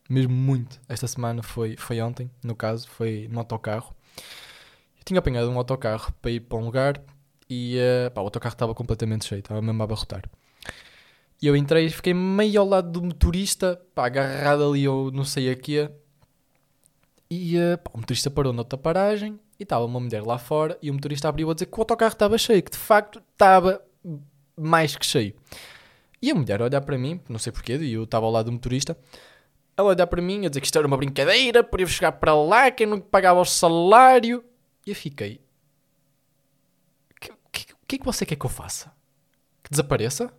mesmo 0.09 0.33
muito, 0.33 0.81
esta 0.89 1.07
semana 1.07 1.43
foi, 1.43 1.77
foi 1.77 2.01
ontem, 2.01 2.31
no 2.43 2.55
caso, 2.55 2.89
foi 2.89 3.29
no 3.31 3.39
autocarro. 3.39 3.95
Eu 4.99 5.05
tinha 5.05 5.19
apanhado 5.19 5.51
um 5.51 5.59
autocarro 5.59 6.13
para 6.21 6.31
ir 6.31 6.41
para 6.41 6.59
um 6.59 6.65
lugar 6.65 7.03
e 7.49 7.79
uh, 7.79 8.11
pá, 8.11 8.21
o 8.21 8.25
autocarro 8.25 8.55
estava 8.55 8.75
completamente 8.75 9.27
cheio, 9.27 9.41
estava 9.41 9.61
mesmo 9.61 9.83
a 9.83 9.85
abarrotar. 9.85 10.23
E 11.43 11.47
eu 11.47 11.57
entrei 11.57 11.87
e 11.87 11.91
fiquei 11.91 12.15
meio 12.15 12.61
ao 12.61 12.67
lado 12.67 12.91
do 12.91 13.03
motorista, 13.03 13.81
pá, 13.95 14.07
agarrado 14.07 14.65
ali 14.69 14.89
ou 14.89 15.11
não 15.11 15.25
sei 15.25 15.51
a 15.51 15.57
quê. 15.57 15.91
E 17.37 17.59
uh, 17.59 17.81
o 17.93 17.99
motorista 17.99 18.31
parou 18.31 18.53
noutra 18.53 18.79
paragem 18.79 19.41
e 19.59 19.65
estava 19.65 19.85
uma 19.85 19.99
mulher 19.99 20.23
lá 20.23 20.39
fora 20.39 20.79
e 20.81 20.89
o 20.89 20.95
motorista 20.95 21.29
abriu 21.29 21.51
a 21.51 21.55
dizer 21.55 21.67
que 21.67 21.77
o 21.77 21.81
autocarro 21.81 22.13
estava 22.13 22.39
cheio, 22.39 22.63
que 22.63 22.71
de 22.71 22.79
facto 22.79 23.21
estava 23.33 23.85
mais 24.57 24.95
que 24.95 25.05
cheio. 25.05 25.35
E 26.23 26.31
a 26.31 26.35
mulher 26.35 26.63
olhar 26.63 26.81
para 26.81 26.97
mim, 26.97 27.21
não 27.29 27.41
sei 27.41 27.51
porquê, 27.51 27.77
e 27.77 27.95
eu 27.95 28.05
estava 28.05 28.25
ao 28.25 28.31
lado 28.31 28.47
do 28.47 28.53
motorista, 28.53 28.97
ela 29.77 29.89
olhar 29.89 30.07
para 30.07 30.23
mim 30.23 30.47
a 30.47 30.49
dizer 30.49 30.61
que 30.61 30.67
isto 30.67 30.79
era 30.79 30.87
uma 30.87 30.97
brincadeira, 30.97 31.65
por 31.65 31.81
eu 31.81 31.89
chegar 31.89 32.13
para 32.13 32.37
lá, 32.37 32.71
quem 32.71 32.87
não 32.87 33.01
pagava 33.01 33.41
o 33.41 33.45
salário. 33.45 34.45
E 34.87 34.91
eu 34.91 34.95
fiquei. 34.95 35.41
O 37.11 37.21
que, 37.21 37.33
que, 37.51 37.75
que 37.89 37.97
é 37.97 37.99
que 37.99 38.05
você 38.05 38.25
quer 38.25 38.37
que 38.37 38.47
eu 38.47 38.51
faça? 38.51 38.93
Que 39.61 39.71
desapareça? 39.71 40.33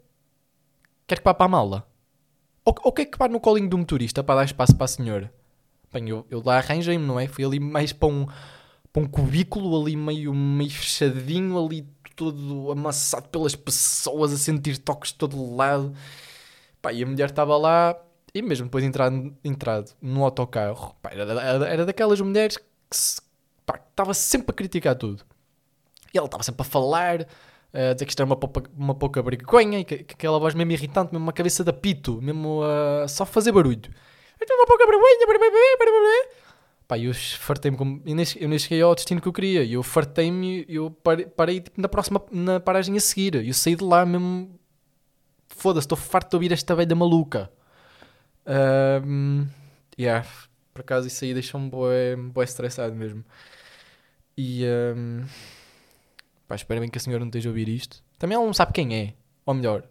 Quer 1.05 1.17
que 1.17 1.25
vá 1.25 1.33
para 1.33 1.45
a 1.45 1.49
mala? 1.49 1.91
Ou, 2.63 2.73
ou 2.83 2.93
quer 2.93 3.05
que 3.05 3.17
vá 3.17 3.27
no 3.27 3.41
colinho 3.41 3.69
do 3.69 3.77
motorista 3.77 4.23
para 4.23 4.35
dar 4.35 4.45
espaço 4.45 4.75
para 4.77 4.85
a 4.85 4.87
senhora? 4.87 5.33
Bem, 5.95 6.09
eu, 6.09 6.25
eu 6.29 6.41
lá 6.43 6.57
arranjei-me, 6.57 7.05
não 7.05 7.17
é? 7.17 7.25
Fui 7.25 7.45
ali 7.45 7.57
mais 7.57 7.93
para 7.93 8.09
um, 8.09 8.27
para 8.91 9.01
um 9.01 9.07
cubículo 9.07 9.81
ali 9.81 9.95
meio, 9.95 10.33
meio 10.33 10.69
fechadinho, 10.69 11.57
ali 11.57 11.87
todo 12.17 12.69
amassado 12.69 13.29
pelas 13.29 13.55
pessoas, 13.55 14.33
a 14.33 14.37
sentir 14.37 14.77
toques 14.77 15.13
de 15.13 15.17
todo 15.17 15.55
lado. 15.55 15.93
Pá, 16.81 16.91
e 16.91 17.01
a 17.01 17.05
mulher 17.05 17.29
estava 17.29 17.55
lá, 17.55 17.97
e 18.33 18.41
mesmo 18.41 18.65
depois 18.65 18.83
de 18.83 18.89
entrar, 18.89 19.09
entrado 19.41 19.93
no 20.01 20.25
autocarro, 20.25 20.97
pá, 21.01 21.11
era, 21.13 21.65
era, 21.65 21.85
daquelas 21.85 22.19
mulheres 22.19 22.57
que 22.57 22.65
estava 22.93 24.13
sempre 24.13 24.51
a 24.51 24.53
criticar 24.53 24.95
tudo. 24.95 25.23
E 26.13 26.17
ela 26.17 26.27
estava 26.27 26.43
sempre 26.43 26.61
a 26.61 26.65
falar, 26.65 27.25
a 27.73 27.93
dizer 27.93 28.05
que 28.05 28.11
isto 28.11 28.19
era 28.19 28.25
uma, 28.25 28.35
pouca, 28.35 28.69
uma 28.77 28.95
pouca 28.95 29.21
vergonha, 29.21 29.79
e 29.79 29.85
que, 29.85 29.99
que 30.03 30.13
aquela 30.13 30.39
voz 30.39 30.53
mesmo 30.53 30.73
irritante, 30.73 31.13
mesmo 31.13 31.25
uma 31.25 31.31
cabeça 31.31 31.63
de 31.63 31.69
apito, 31.69 32.21
mesmo 32.21 32.63
uh, 32.63 33.07
só 33.07 33.25
fazer 33.25 33.53
barulho. 33.53 33.89
Isto 34.39 34.51
é 34.51 34.55
uma 34.55 34.65
pouca 34.65 34.85
vergonha, 34.85 35.25
Pá, 36.87 36.99
eu 36.99 37.13
fartei-me 37.13 37.77
como. 37.77 38.01
Eu 38.05 38.15
nem, 38.15 38.25
eu 38.35 38.59
cheguei 38.59 38.81
ao 38.81 38.93
destino 38.93 39.19
que 39.19 39.27
eu 39.27 39.33
queria. 39.33 39.65
Eu 39.65 39.81
fartei-me, 39.81 40.65
eu 40.69 40.91
parei, 41.35 41.59
tipo, 41.59 41.81
na 41.81 41.89
próxima 41.89 42.23
na 42.31 42.59
paragem 42.59 42.95
a 42.95 42.99
seguir. 42.99 43.35
Eu 43.35 43.53
saí 43.53 43.75
de 43.75 43.83
lá 43.83 44.05
mesmo. 44.05 44.59
Foda-se, 45.47 45.85
estou 45.85 45.97
farto 45.97 46.29
de 46.31 46.35
ouvir 46.35 46.51
esta 46.51 46.75
velha 46.75 46.95
maluca. 46.95 47.51
Um, 48.45 49.47
yeah, 49.97 50.27
por 50.73 50.81
acaso 50.81 51.07
isso 51.07 51.23
aí 51.23 51.33
deixou-me 51.33 51.69
bué, 51.69 52.15
bué 52.15 52.43
estressado 52.43 52.93
mesmo. 52.95 53.25
E. 54.37 54.63
Um, 54.65 55.25
pá, 56.47 56.55
espero 56.55 56.81
bem 56.81 56.89
que 56.89 56.97
a 56.99 57.01
senhora 57.01 57.21
não 57.21 57.29
esteja 57.29 57.49
a 57.49 57.51
ouvir 57.51 57.67
isto. 57.67 58.03
Também 58.19 58.35
ela 58.35 58.45
não 58.45 58.53
sabe 58.53 58.73
quem 58.73 58.95
é. 58.95 59.13
Ou 59.45 59.55
melhor, 59.55 59.83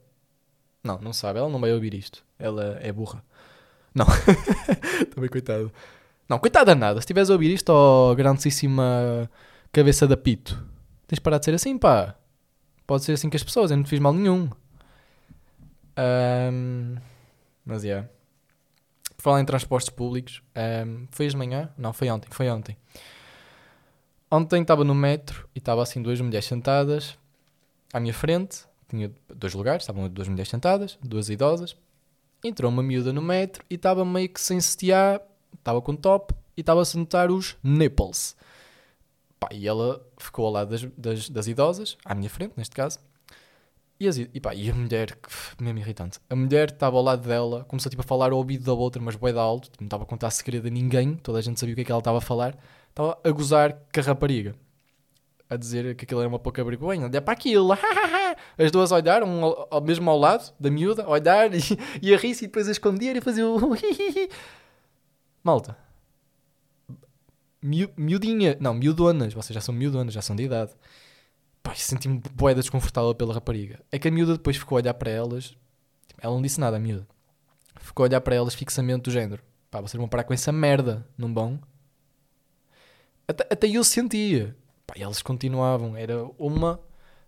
não, 0.84 1.00
não 1.00 1.12
sabe. 1.12 1.40
Ela 1.40 1.48
não 1.48 1.60
vai 1.60 1.72
ouvir 1.72 1.94
isto. 1.94 2.24
Ela 2.38 2.78
é 2.80 2.92
burra. 2.92 3.24
Não. 3.94 4.06
Também 5.14 5.30
coitado. 5.30 5.72
Não, 6.28 6.38
coitada 6.38 6.74
nada. 6.74 7.00
Se 7.00 7.04
estiveres 7.04 7.30
a 7.30 7.34
ouvir 7.34 7.52
isto, 7.52 7.70
ó 7.70 8.14
grandíssima 8.14 9.30
cabeça 9.72 10.06
de 10.06 10.14
apito, 10.14 10.54
tens 11.06 11.16
de 11.16 11.20
parar 11.20 11.38
de 11.38 11.44
ser 11.44 11.54
assim, 11.54 11.76
pá. 11.78 12.16
Pode 12.86 13.04
ser 13.04 13.12
assim 13.12 13.30
com 13.30 13.36
as 13.36 13.42
pessoas, 13.42 13.70
eu 13.70 13.76
não 13.76 13.84
te 13.84 13.90
fiz 13.90 13.98
mal 13.98 14.12
nenhum. 14.12 14.50
Um, 15.98 16.96
mas 17.64 17.84
é. 17.84 17.88
Yeah. 17.88 18.08
Por 19.16 19.22
falar 19.22 19.40
em 19.40 19.44
transportes 19.44 19.88
públicos, 19.88 20.42
um, 20.86 21.06
foi 21.10 21.26
de 21.28 21.36
manhã? 21.36 21.70
Não, 21.78 21.92
foi 21.92 22.10
ontem, 22.10 22.28
foi 22.30 22.50
ontem. 22.50 22.76
Ontem 24.30 24.62
estava 24.62 24.84
no 24.84 24.94
metro 24.94 25.48
e 25.54 25.58
estava 25.58 25.82
assim 25.82 26.02
duas 26.02 26.20
mulheres 26.20 26.46
sentadas 26.46 27.16
à 27.92 28.00
minha 28.00 28.12
frente. 28.12 28.64
Tinha 28.88 29.10
dois 29.34 29.54
lugares, 29.54 29.82
estavam 29.82 30.08
duas 30.08 30.28
mulheres 30.28 30.48
sentadas, 30.50 30.98
duas 31.02 31.28
idosas. 31.30 31.76
Entrou 32.44 32.70
uma 32.70 32.82
miúda 32.82 33.10
no 33.10 33.22
metro 33.22 33.64
e 33.70 33.74
estava 33.76 34.04
meio 34.04 34.28
que 34.28 34.40
sem 34.40 34.60
setiar 34.60 35.20
estava 35.58 35.80
com 35.80 35.96
top 35.96 36.34
e 36.56 36.60
estava-se 36.60 36.96
a 36.96 37.00
notar 37.00 37.30
os 37.30 37.56
nipples. 37.64 38.36
Pá, 39.40 39.48
e 39.50 39.66
ela 39.66 40.06
ficou 40.18 40.46
ao 40.46 40.52
lado 40.52 40.70
das, 40.70 40.82
das, 40.96 41.28
das, 41.30 41.46
idosas, 41.46 41.96
à 42.04 42.14
minha 42.14 42.28
frente, 42.28 42.52
neste 42.56 42.74
caso. 42.76 42.98
E, 43.98 44.06
as, 44.06 44.18
e, 44.18 44.40
pá, 44.40 44.54
e 44.54 44.70
a 44.70 44.74
mulher, 44.74 45.16
mesmo 45.58 45.78
irritante, 45.78 46.18
a 46.28 46.36
mulher 46.36 46.70
estava 46.70 46.96
ao 46.96 47.02
lado 47.02 47.26
dela, 47.26 47.64
começou 47.64 47.88
tipo, 47.88 48.02
a 48.02 48.04
falar 48.04 48.32
ao 48.32 48.38
ouvido 48.38 48.64
da 48.64 48.72
outra, 48.74 49.00
mas 49.00 49.16
boi 49.16 49.32
da 49.32 49.40
alto, 49.40 49.70
tipo, 49.70 49.82
não 49.82 49.86
estava 49.86 50.02
a 50.02 50.06
contar 50.06 50.30
segredo 50.30 50.66
a 50.66 50.70
ninguém, 50.70 51.14
toda 51.14 51.38
a 51.38 51.42
gente 51.42 51.58
sabia 51.58 51.72
o 51.72 51.76
que 51.76 51.82
é 51.82 51.84
que 51.84 51.92
ela 51.92 52.00
estava 52.00 52.18
a 52.18 52.20
falar. 52.20 52.58
Estava 52.90 53.18
a 53.24 53.30
gozar 53.30 53.72
com 53.72 54.00
a 54.00 54.02
rapariga, 54.02 54.54
a 55.48 55.56
dizer 55.56 55.94
que 55.96 56.04
aquilo 56.04 56.20
era 56.20 56.28
uma 56.28 56.38
pouca 56.38 56.62
vergonha, 56.62 57.06
olha 57.06 57.22
para 57.22 57.32
aquilo, 57.32 57.68
as 58.56 58.70
duas 58.70 58.92
olharam, 58.92 59.26
um 59.26 59.44
ao, 59.70 59.80
mesmo 59.80 60.08
ao 60.10 60.18
lado 60.18 60.52
da 60.58 60.70
miúda, 60.70 61.08
olhar 61.08 61.52
e, 61.54 61.60
e 62.00 62.14
a 62.14 62.16
rir-se 62.16 62.44
e 62.44 62.46
depois 62.46 62.68
a 62.68 62.70
esconder 62.70 63.16
e 63.16 63.20
fazer 63.20 63.42
o. 63.44 63.58
Malta. 65.42 65.76
miudinha. 67.62 68.56
Não, 68.60 68.72
miudonas. 68.72 69.34
Vocês 69.34 69.54
já 69.54 69.60
são 69.60 69.74
miudonas, 69.74 70.14
já 70.14 70.22
são 70.22 70.36
de 70.36 70.44
idade. 70.44 70.72
Pá, 71.62 71.74
senti-me 71.74 72.20
boeda 72.32 72.60
desconfortável 72.60 73.14
pela 73.14 73.34
rapariga. 73.34 73.80
É 73.90 73.98
que 73.98 74.08
a 74.08 74.10
miúda 74.10 74.34
depois 74.34 74.56
ficou 74.56 74.76
a 74.76 74.80
olhar 74.80 74.94
para 74.94 75.10
elas. 75.10 75.56
Ela 76.18 76.34
não 76.34 76.42
disse 76.42 76.60
nada, 76.60 76.76
a 76.76 76.80
miúda. 76.80 77.06
Ficou 77.80 78.04
a 78.04 78.08
olhar 78.08 78.20
para 78.20 78.34
elas 78.34 78.54
fixamente 78.54 79.02
do 79.02 79.10
género. 79.10 79.42
Pá, 79.70 79.80
vocês 79.80 79.98
vão 79.98 80.08
parar 80.08 80.24
com 80.24 80.32
essa 80.32 80.52
merda, 80.52 81.06
não 81.18 81.32
bom? 81.32 81.58
Até, 83.26 83.46
até 83.50 83.66
eu 83.66 83.82
sentia. 83.82 84.56
Pá, 84.86 84.94
e 84.96 85.02
elas 85.02 85.20
continuavam. 85.20 85.96
Era 85.96 86.24
uma 86.38 86.80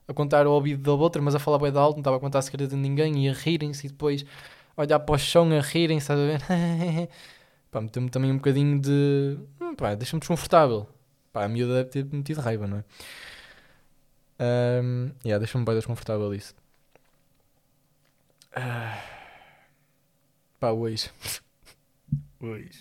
a 0.09 0.15
contar 0.15 0.47
ao 0.47 0.53
ouvido 0.53 0.83
da 0.83 0.93
outra, 0.93 1.21
mas 1.21 1.35
a 1.35 1.39
falar 1.39 1.59
bem 1.59 1.77
alto, 1.77 1.97
não 1.97 2.01
estava 2.01 2.17
a 2.17 2.21
contar 2.21 2.43
segredo 2.43 2.71
de 2.71 2.77
ninguém 2.77 3.27
e 3.27 3.29
a 3.29 3.33
rirem-se 3.33 3.87
e 3.87 3.91
depois 3.91 4.25
olhar 4.77 5.01
para 5.01 5.15
o 5.15 5.19
chão 5.19 5.51
a 5.53 5.61
rirem-se, 5.61 6.13
a 6.13 6.15
ver? 6.15 6.41
pá, 7.71 7.81
meteu-me 7.81 8.11
também 8.11 8.31
um 8.31 8.37
bocadinho 8.37 8.81
de. 8.81 9.39
Hum, 9.61 9.75
pá, 9.75 9.95
deixa-me 9.95 10.21
desconfortável. 10.21 10.87
Pá, 11.33 11.45
a 11.45 11.49
miúda 11.49 11.75
deve 11.75 11.91
ter 11.91 12.05
metido 12.05 12.41
raiva, 12.41 12.67
não 12.67 12.79
é? 12.79 12.85
Um, 14.39 15.11
yeah, 15.25 15.39
deixa-me 15.39 15.65
bem 15.65 15.75
desconfortável 15.75 16.33
isso. 16.35 16.55
Uh, 18.57 18.99
pá, 20.61 20.71
hoje. 20.71 21.11
hoje. 22.41 22.79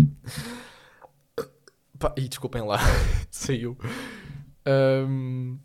Pá, 1.97 2.13
e 2.17 2.27
desculpem 2.27 2.61
lá, 2.61 2.77
saiu. 3.31 3.77
Um, 4.67 5.57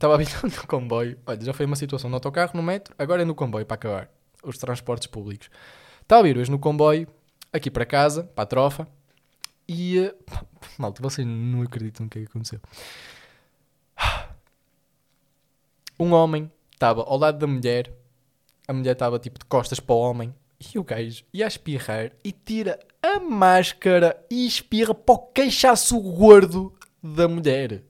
estava 0.00 0.14
a 0.14 0.16
vir 0.16 0.28
no 0.42 0.66
comboio. 0.66 1.18
Olha, 1.26 1.44
já 1.44 1.52
foi 1.52 1.66
uma 1.66 1.76
situação 1.76 2.08
no 2.08 2.16
autocarro, 2.16 2.52
no 2.54 2.62
metro, 2.62 2.94
agora 2.98 3.20
é 3.20 3.24
no 3.24 3.34
comboio 3.34 3.66
para 3.66 3.74
acabar. 3.74 4.10
Os 4.42 4.56
transportes 4.56 5.06
públicos. 5.06 5.50
Estava 6.00 6.22
a 6.22 6.24
vir 6.24 6.38
hoje 6.38 6.50
no 6.50 6.58
comboio 6.58 7.06
aqui 7.52 7.70
para 7.70 7.84
casa, 7.84 8.24
para 8.24 8.44
a 8.44 8.46
trofa. 8.46 8.88
E. 9.68 10.00
Uh, 10.00 10.14
malta, 10.78 11.02
vocês 11.02 11.26
não 11.26 11.60
acreditam 11.60 12.04
no 12.04 12.10
que 12.10 12.18
é 12.18 12.22
que 12.22 12.28
aconteceu. 12.28 12.60
Um 15.98 16.14
homem 16.14 16.50
estava 16.72 17.02
ao 17.02 17.18
lado 17.18 17.36
da 17.36 17.46
mulher, 17.46 17.92
a 18.66 18.72
mulher 18.72 18.92
estava 18.92 19.18
tipo 19.18 19.38
de 19.38 19.44
costas 19.44 19.78
para 19.78 19.94
o 19.94 19.98
homem, 19.98 20.34
e 20.58 20.78
o 20.78 20.82
gajo 20.82 21.24
ia 21.30 21.46
espirrar 21.46 22.10
e 22.24 22.32
tira 22.32 22.80
a 23.02 23.20
máscara 23.20 24.18
e 24.30 24.46
espirra 24.46 24.94
para 24.94 25.14
o 25.14 25.18
queixaço 25.18 26.00
gordo 26.00 26.74
da 27.02 27.28
mulher. 27.28 27.82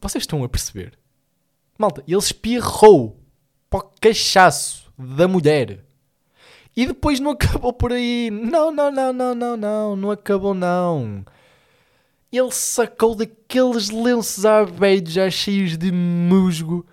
Vocês 0.00 0.22
estão 0.22 0.42
a 0.44 0.48
perceber? 0.48 0.98
Malta, 1.78 2.02
ele 2.06 2.18
espirrou 2.18 3.20
para 3.68 3.80
o 3.80 3.90
queixaço 4.00 4.92
da 4.96 5.26
mulher. 5.26 5.84
E 6.76 6.86
depois 6.86 7.20
não 7.20 7.32
acabou 7.32 7.72
por 7.72 7.92
aí. 7.92 8.30
Não, 8.30 8.70
não, 8.70 8.90
não, 8.90 9.12
não, 9.12 9.34
não, 9.34 9.56
não. 9.56 9.96
Não 9.96 10.10
acabou, 10.10 10.54
não. 10.54 11.24
Ele 12.32 12.50
sacou 12.50 13.14
daqueles 13.14 13.90
lenços 13.90 14.44
à 14.44 14.64
já 15.06 15.30
cheios 15.30 15.78
de 15.78 15.92
musgo 15.92 16.84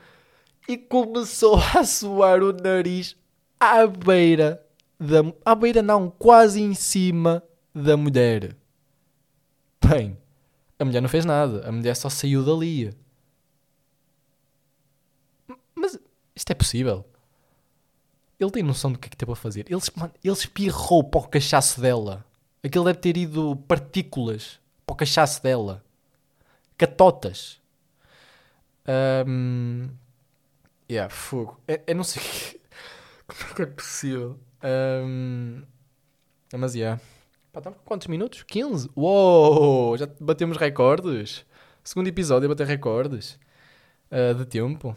e 0.68 0.78
começou 0.78 1.60
a 1.76 1.84
suar 1.84 2.44
o 2.44 2.54
nariz 2.54 3.16
à 3.60 3.88
beira 3.88 4.64
da. 5.00 5.22
À 5.44 5.56
beira, 5.56 5.82
não, 5.82 6.12
quase 6.12 6.62
em 6.62 6.76
cima 6.76 7.44
da 7.74 7.98
mulher. 7.98 8.56
Bem, 9.84 10.16
a 10.82 10.86
mulher 10.86 11.02
não 11.02 11.10
fez 11.10 11.26
nada. 11.26 11.68
A 11.68 11.72
mulher 11.72 11.96
só 11.96 12.10
saiu 12.10 12.44
dali. 12.44 12.94
Mas 15.76 16.00
isto 16.36 16.52
é 16.52 16.56
possível? 16.56 17.06
Ele 18.40 18.52
tem 18.52 18.64
noção 18.64 18.92
do 18.92 18.98
que 18.98 19.08
é 19.08 19.10
que 19.10 19.18
teve 19.18 19.32
a 19.32 19.36
fazer. 19.36 19.66
Ele, 19.70 19.82
ele 20.24 20.34
espirrou 20.34 21.04
para 21.04 21.22
o 21.22 21.28
cachaço 21.28 21.80
dela. 21.80 22.26
Aquilo 22.64 22.86
deve 22.86 23.00
ter 23.00 23.18
ido 23.18 23.56
partículas 23.68 24.60
para 24.86 24.94
o 24.94 24.98
cachaço 24.98 25.42
dela. 25.44 25.84
Catotas. 26.78 27.60
Um, 29.28 29.90
Yeah, 30.92 31.10
fogo. 31.10 31.58
Eu, 31.66 31.82
eu 31.88 31.96
não 31.96 32.04
sei 32.04 32.22
como 33.26 33.52
é 33.52 33.56
que 33.56 33.62
é 33.62 33.66
possível. 33.66 34.38
Um, 34.62 35.64
mas, 36.54 36.76
yeah. 36.76 37.02
Pá, 37.52 37.60
estamos 37.60 37.80
com 37.80 37.86
quantos 37.86 38.08
minutos? 38.08 38.44
15? 38.44 38.90
Uou! 38.96 39.98
Já 39.98 40.08
batemos 40.22 40.56
recordes. 40.56 41.46
Segundo 41.84 42.08
episódio 42.08 42.46
a 42.46 42.50
bater 42.50 42.66
recordes 42.66 43.38
uh, 44.10 44.34
de 44.34 44.46
tempo. 44.46 44.96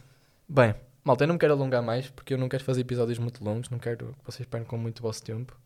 Bem, 0.49 0.73
malta, 1.03 1.25
eu 1.25 1.27
não 1.27 1.35
me 1.35 1.41
quero 1.41 1.53
alongar 1.53 1.83
mais 1.83 2.09
porque 2.11 2.33
eu 2.33 2.39
não 2.39 2.49
quero 2.49 2.63
fazer 2.63 2.83
episódios 2.83 3.19
muito 3.19 3.43
longos. 3.43 3.69
Não 3.71 3.79
quero 3.81 4.15
que 4.21 4.25
vocês 4.25 4.47
percam 4.47 4.79
muito 4.79 5.01
o 5.01 5.03
vosso 5.03 5.21
tempo. 5.25 5.59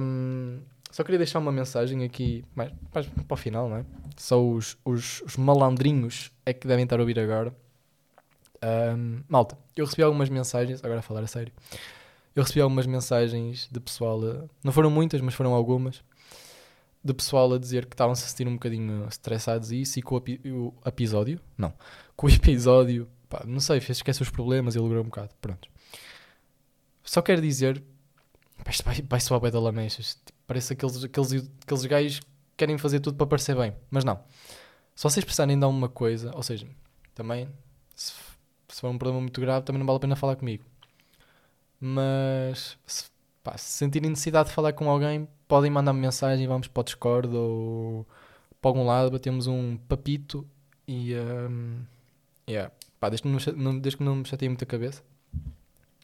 Um, 0.00 0.60
só 0.90 1.04
queria 1.04 1.18
deixar 1.18 1.40
uma 1.40 1.52
mensagem 1.52 2.04
aqui 2.04 2.42
mais, 2.54 2.72
mais 2.94 3.06
para 3.06 3.34
o 3.34 3.36
final, 3.36 3.68
não 3.68 3.76
é? 3.76 3.84
Só 4.16 4.42
os, 4.42 4.78
os, 4.82 5.20
os 5.26 5.36
malandrinhos 5.36 6.32
é 6.46 6.54
que 6.54 6.66
devem 6.66 6.84
estar 6.84 6.96
a 6.96 7.00
ouvir 7.00 7.20
agora. 7.20 7.54
Um, 8.96 9.20
malta, 9.28 9.58
eu 9.76 9.84
recebi 9.84 10.02
algumas 10.02 10.30
mensagens, 10.30 10.82
agora 10.82 11.00
a 11.00 11.02
falar 11.02 11.22
a 11.22 11.26
sério. 11.26 11.52
Eu 12.36 12.42
recebi 12.42 12.60
algumas 12.60 12.86
mensagens 12.86 13.66
de 13.72 13.80
pessoal, 13.80 14.22
a, 14.22 14.44
não 14.62 14.70
foram 14.70 14.90
muitas, 14.90 15.22
mas 15.22 15.32
foram 15.32 15.54
algumas, 15.54 16.04
de 17.02 17.14
pessoal 17.14 17.50
a 17.54 17.58
dizer 17.58 17.86
que 17.86 17.94
estavam-se 17.94 18.24
a 18.24 18.28
sentir 18.28 18.46
um 18.46 18.52
bocadinho 18.52 19.06
estressados 19.08 19.72
e 19.72 19.80
isso, 19.80 19.98
e 19.98 20.02
com 20.02 20.16
o, 20.16 20.18
o 20.18 20.74
episódio, 20.84 21.40
não, 21.56 21.72
com 22.14 22.26
o 22.26 22.30
episódio, 22.30 23.08
pá, 23.26 23.42
não 23.46 23.58
sei, 23.58 23.80
fez 23.80 23.98
esquecer 23.98 24.22
os 24.22 24.28
problemas 24.28 24.74
e 24.74 24.78
alegrou 24.78 25.02
um 25.02 25.06
bocado. 25.06 25.30
Pronto. 25.40 25.66
Só 27.02 27.22
quero 27.22 27.40
dizer, 27.40 27.82
pá, 28.62 28.70
isto 28.70 28.84
vai, 28.84 29.02
vai 29.02 29.20
soar 29.20 29.40
bem 29.40 29.50
da 29.50 29.58
lamechas, 29.58 30.16
tipo, 30.16 30.38
parece 30.46 30.74
aqueles, 30.74 31.04
aqueles, 31.04 31.50
aqueles 31.62 31.84
gajos 31.86 32.20
que 32.20 32.26
querem 32.54 32.76
fazer 32.76 33.00
tudo 33.00 33.16
para 33.16 33.26
parecer 33.26 33.56
bem, 33.56 33.74
mas 33.90 34.04
não. 34.04 34.20
Se 34.94 35.02
vocês 35.02 35.24
precisarem 35.24 35.58
de 35.58 35.64
alguma 35.64 35.88
coisa, 35.88 36.30
ou 36.34 36.42
seja, 36.42 36.68
também, 37.14 37.48
se 37.94 38.12
se 38.68 38.80
for 38.80 38.90
um 38.90 38.98
problema 38.98 39.20
muito 39.20 39.40
grave, 39.40 39.64
também 39.64 39.78
não 39.78 39.86
vale 39.86 39.96
a 39.96 40.00
pena 40.00 40.16
falar 40.16 40.36
comigo. 40.36 40.64
Mas 41.80 42.78
se, 42.86 43.04
pá, 43.42 43.56
se 43.56 43.72
sentirem 43.72 44.10
necessidade 44.10 44.48
de 44.48 44.54
falar 44.54 44.72
com 44.72 44.90
alguém, 44.90 45.28
podem 45.46 45.70
mandar-me 45.70 46.00
mensagem, 46.00 46.46
vamos 46.46 46.68
para 46.68 46.80
o 46.80 46.84
Discord 46.84 47.36
ou 47.36 48.06
para 48.60 48.70
algum 48.70 48.84
lado, 48.84 49.10
batemos 49.10 49.46
um 49.46 49.76
papito 49.76 50.46
e. 50.88 51.14
Um, 51.14 51.82
yeah. 52.48 52.72
pá, 52.98 53.08
desde, 53.08 53.22
que 53.22 53.52
não, 53.52 53.78
desde 53.78 53.96
que 53.98 54.02
não 54.02 54.16
me 54.16 54.24
chateei 54.24 54.48
muito 54.48 54.62
a 54.62 54.66
cabeça. 54.66 55.02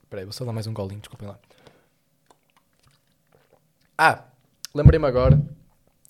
Espera 0.03 0.23
aí, 0.23 0.25
vou 0.25 0.33
só 0.33 0.45
dar 0.45 0.53
mais 0.53 0.67
um 0.67 0.75
golinho, 0.75 1.01
desculpem 1.01 1.29
lá. 1.29 1.39
Ah, 3.97 4.25
lembrei-me 4.75 5.07
agora. 5.07 5.41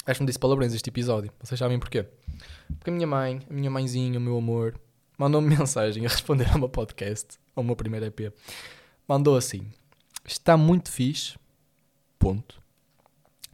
Acho 0.04 0.18
que 0.18 0.22
me 0.22 0.26
disse 0.26 0.38
palavrões 0.38 0.74
este 0.74 0.90
episódio. 0.90 1.32
Vocês 1.40 1.58
sabem 1.58 1.78
porquê? 1.78 2.04
Porque 2.78 2.90
a 2.90 2.92
minha 2.92 3.06
mãe, 3.06 3.40
a 3.48 3.52
minha 3.52 3.70
mãezinha, 3.70 4.18
o 4.18 4.22
meu 4.22 4.36
amor, 4.36 4.74
mandou-me 5.16 5.48
mensagem 5.56 6.04
a 6.04 6.08
responder 6.08 6.50
ao 6.50 6.58
meu 6.58 6.68
podcast, 6.68 7.38
ao 7.54 7.62
meu 7.62 7.76
primeiro 7.76 8.06
EP. 8.06 8.32
Mandou 9.12 9.36
assim: 9.36 9.70
Está 10.24 10.56
muito 10.56 10.90
fixe. 10.90 11.36
Ponto. 12.18 12.62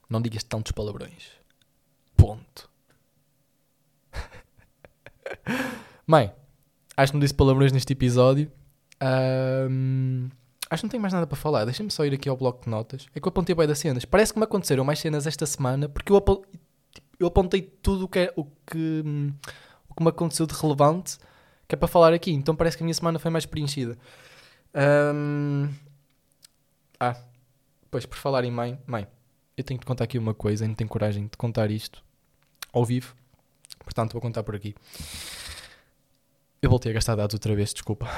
Não 0.09 0.23
digas 0.23 0.45
tantos 0.45 0.71
palavrões. 0.71 1.33
Ponto. 2.17 2.71
Mãe, 6.07 6.33
acho 6.97 7.11
que 7.11 7.17
não 7.17 7.21
disse 7.21 7.35
palavrões 7.35 7.73
neste 7.73 7.93
episódio. 7.93 8.53
Um, 9.69 10.29
acho 10.71 10.83
que 10.83 10.87
não 10.87 10.91
tenho 10.91 11.03
mais 11.03 11.13
nada 11.13 11.27
para 11.27 11.37
falar. 11.37 11.65
Deixa-me 11.65 11.91
só 11.91 12.07
ir 12.07 12.15
aqui 12.15 12.29
ao 12.29 12.37
bloco 12.37 12.63
de 12.63 12.71
notas. 12.71 13.09
É 13.13 13.19
que 13.19 13.27
eu 13.27 13.31
apontei 13.31 13.53
bem 13.53 13.67
das 13.67 13.81
cenas. 13.81 14.05
Parece 14.05 14.33
que 14.33 14.39
me 14.39 14.45
aconteceram 14.45 14.85
mais 14.85 15.01
cenas 15.01 15.27
esta 15.27 15.45
semana 15.45 15.89
porque 15.89 16.13
eu, 16.13 16.25
eu 17.19 17.27
apontei 17.27 17.63
tudo 17.63 18.05
o 18.05 18.09
que, 18.09 18.21
é, 18.21 18.33
o, 18.37 18.45
que, 18.45 19.03
o 19.89 19.95
que 19.97 20.03
me 20.05 20.09
aconteceu 20.09 20.47
de 20.47 20.55
relevante 20.55 21.19
que 21.67 21.75
é 21.75 21.77
para 21.77 21.89
falar 21.89 22.13
aqui. 22.13 22.31
Então 22.31 22.55
parece 22.55 22.77
que 22.77 22.85
a 22.85 22.87
minha 22.87 22.95
semana 22.95 23.19
foi 23.19 23.33
mais 23.33 23.45
preenchida. 23.45 23.99
Um... 24.75 25.69
Ah, 27.01 27.17
pois 27.91 28.07
por 28.07 28.17
falar 28.17 28.45
em 28.45 28.51
mãe, 28.51 28.79
mãe, 28.87 29.07
eu 29.57 29.65
tenho 29.65 29.79
que 29.79 29.85
te 29.85 29.89
contar 29.89 30.05
aqui 30.05 30.19
uma 30.19 30.35
coisa, 30.35 30.65
eu 30.65 30.69
não 30.69 30.75
tenho 30.75 30.89
coragem 30.89 31.27
de 31.27 31.37
contar 31.37 31.71
isto 31.71 32.03
ao 32.73 32.85
vivo, 32.85 33.15
portanto 33.85 34.13
vou 34.13 34.21
contar 34.21 34.43
por 34.43 34.55
aqui. 34.55 34.75
Eu 36.61 36.71
voltei 36.71 36.91
a 36.91 36.95
gastar 36.95 37.15
dados 37.15 37.35
outra 37.35 37.55
vez, 37.55 37.73
desculpa. 37.73 38.09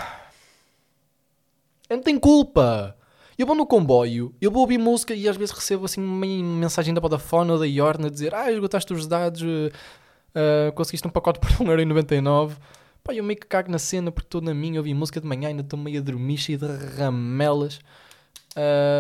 Eu 1.88 1.96
não 1.96 2.04
tenho 2.04 2.20
culpa! 2.20 2.96
Eu 3.36 3.46
vou 3.46 3.56
no 3.56 3.66
comboio, 3.66 4.34
eu 4.40 4.50
vou 4.50 4.60
ouvir 4.60 4.76
música 4.76 5.14
e 5.14 5.26
às 5.26 5.36
vezes 5.36 5.54
recebo 5.54 5.86
assim 5.86 6.02
uma 6.02 6.26
mensagem 6.26 6.92
da 6.92 7.00
Vodafone 7.00 7.50
ou 7.50 7.58
da 7.58 7.66
Yorn 7.66 8.06
a 8.06 8.10
dizer 8.10 8.34
Ah, 8.34 8.52
esgotaste 8.52 8.92
os 8.92 9.06
dados, 9.06 9.42
uh, 9.42 10.72
conseguiste 10.74 11.06
um 11.08 11.10
pacote 11.10 11.40
por 11.40 11.48
1,99€. 11.50 12.56
Pá, 13.02 13.14
eu 13.14 13.24
meio 13.24 13.38
que 13.38 13.46
cago 13.46 13.70
na 13.70 13.78
cena 13.78 14.12
porque 14.12 14.26
estou 14.26 14.40
na 14.40 14.54
minha, 14.54 14.78
ouvi 14.78 14.92
música 14.94 15.20
de 15.20 15.26
manhã, 15.26 15.48
ainda 15.48 15.62
estou 15.62 15.78
meio 15.78 16.00
a 16.00 16.02
dormir, 16.02 16.36
cheio 16.36 16.58
de 16.58 16.66
ramelas. 16.96 17.80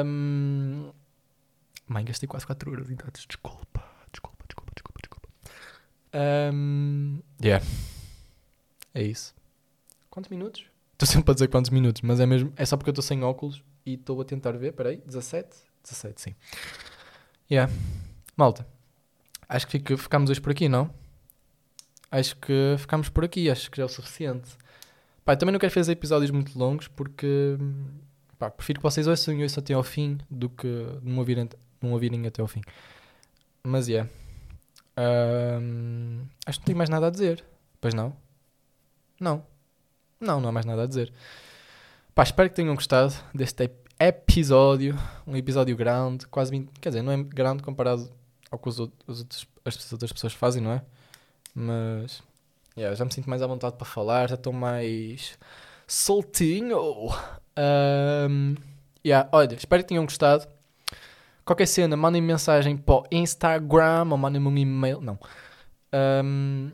Um... 0.06 0.90
Mãe, 1.86 2.04
gastei 2.04 2.28
quase 2.28 2.46
4 2.46 2.70
euros 2.70 2.90
em 2.90 2.94
dados. 2.94 3.26
Desculpa, 3.26 3.84
desculpa, 4.12 4.44
desculpa, 4.46 4.72
desculpa, 4.74 5.00
desculpa. 5.02 5.28
Um... 6.54 7.20
Yeah. 7.42 7.64
É 8.94 9.02
isso. 9.02 9.34
Quantos 10.08 10.30
minutos? 10.30 10.64
Estou 10.92 11.06
sempre 11.06 11.30
a 11.30 11.34
dizer 11.34 11.48
quantos 11.48 11.70
minutos, 11.70 12.02
mas 12.02 12.20
é 12.20 12.26
mesmo. 12.26 12.52
É 12.56 12.64
só 12.66 12.76
porque 12.76 12.90
eu 12.90 12.92
estou 12.92 13.02
sem 13.02 13.22
óculos 13.22 13.62
e 13.86 13.94
estou 13.94 14.20
a 14.20 14.24
tentar 14.24 14.52
ver. 14.52 14.72
Peraí, 14.72 14.98
17? 15.06 15.48
17, 15.82 16.20
sim. 16.20 16.34
Yeah. 17.50 17.72
Malta. 18.36 18.66
Acho 19.48 19.66
que 19.66 19.72
fica, 19.72 19.96
ficamos 19.96 20.30
hoje 20.30 20.40
por 20.40 20.52
aqui, 20.52 20.68
não? 20.68 20.90
Acho 22.10 22.36
que 22.36 22.76
ficamos 22.78 23.08
por 23.08 23.24
aqui, 23.24 23.50
acho 23.50 23.70
que 23.70 23.76
já 23.76 23.84
é 23.84 23.86
o 23.86 23.88
suficiente. 23.88 24.50
Pá, 25.24 25.36
também 25.36 25.52
não 25.52 25.60
quero 25.60 25.72
fazer 25.72 25.92
episódios 25.92 26.30
muito 26.30 26.58
longos 26.58 26.88
porque 26.88 27.56
pá, 28.38 28.50
prefiro 28.50 28.80
que 28.80 28.82
vocês 28.82 29.06
ouçam 29.06 29.38
ouçam 29.40 29.60
até 29.60 29.74
ao 29.74 29.82
fim 29.82 30.18
do 30.30 30.48
que 30.48 30.86
não 31.02 31.18
ouvirem, 31.18 31.48
não 31.80 31.92
ouvirem 31.92 32.26
até 32.26 32.42
ao 32.42 32.48
fim. 32.48 32.62
Mas 33.62 33.88
é. 33.88 33.92
Yeah. 33.92 34.10
Um, 34.98 36.26
acho 36.46 36.58
que 36.58 36.62
não 36.62 36.66
tenho 36.66 36.78
mais 36.78 36.90
nada 36.90 37.06
a 37.06 37.10
dizer. 37.10 37.44
Pois 37.80 37.94
não? 37.94 38.14
Não. 39.20 39.44
Não, 40.20 40.40
não 40.40 40.48
há 40.48 40.52
mais 40.52 40.66
nada 40.66 40.82
a 40.82 40.86
dizer. 40.86 41.12
Pá, 42.14 42.22
espero 42.22 42.48
que 42.50 42.56
tenham 42.56 42.74
gostado 42.74 43.14
deste 43.34 43.70
episódio. 43.98 44.98
Um 45.26 45.36
episódio 45.36 45.76
grande, 45.76 46.26
quase 46.26 46.50
20. 46.50 46.70
Quer 46.80 46.90
dizer, 46.90 47.02
não 47.02 47.12
é 47.12 47.22
grande 47.22 47.62
comparado 47.62 48.10
ao 48.50 48.58
que 48.58 48.68
os 48.68 48.80
outros, 48.80 49.46
as 49.64 49.92
outras 49.92 50.12
pessoas 50.12 50.32
fazem, 50.32 50.62
não 50.62 50.72
é? 50.72 50.82
Mas 51.54 52.22
yeah, 52.76 52.94
já 52.94 53.04
me 53.04 53.12
sinto 53.12 53.28
mais 53.28 53.42
à 53.42 53.46
vontade 53.46 53.76
para 53.76 53.86
falar, 53.86 54.28
já 54.28 54.34
estou 54.34 54.52
mais 54.52 55.38
soltinho. 55.86 57.08
Um, 57.58 58.54
yeah, 59.04 59.28
olha, 59.32 59.54
espero 59.54 59.82
que 59.82 59.88
tenham 59.88 60.04
gostado. 60.04 60.46
Qualquer 61.44 61.66
cena, 61.66 61.96
mandem 61.96 62.22
mensagem 62.22 62.76
para 62.76 62.94
o 62.94 63.04
Instagram 63.10 64.08
ou 64.10 64.16
mandem-me 64.16 64.46
um 64.46 64.56
e-mail. 64.56 65.00
Não. 65.00 65.18
Um, 66.24 66.70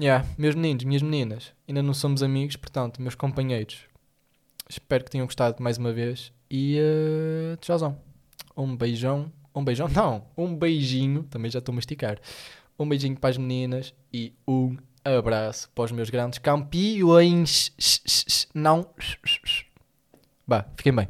yeah, 0.00 0.26
meus 0.36 0.54
meninos, 0.54 0.84
minhas 0.84 1.02
meninas, 1.02 1.52
ainda 1.68 1.82
não 1.82 1.94
somos 1.94 2.22
amigos, 2.22 2.56
portanto, 2.56 3.00
meus 3.00 3.14
companheiros. 3.14 3.86
Espero 4.68 5.04
que 5.04 5.10
tenham 5.10 5.26
gostado 5.26 5.62
mais 5.62 5.78
uma 5.78 5.92
vez. 5.92 6.32
E 6.50 6.78
uh, 6.80 7.56
tchauzão. 7.58 7.96
Um 8.56 8.76
beijão. 8.76 9.32
Um 9.54 9.64
beijão? 9.64 9.88
Não, 9.94 10.24
um 10.36 10.54
beijinho. 10.54 11.22
Também 11.24 11.50
já 11.50 11.58
estou 11.58 11.72
a 11.72 11.76
masticar. 11.76 12.18
Um 12.78 12.88
beijinho 12.88 13.18
para 13.18 13.30
as 13.30 13.36
meninas 13.36 13.94
e 14.12 14.32
um 14.46 14.76
abraço 15.04 15.70
para 15.74 15.84
os 15.84 15.92
meus 15.92 16.10
grandes 16.10 16.38
campeões. 16.38 17.72
Não. 18.54 18.88
Bah, 20.46 20.64
fiquem 20.76 20.94
bem. 20.94 21.06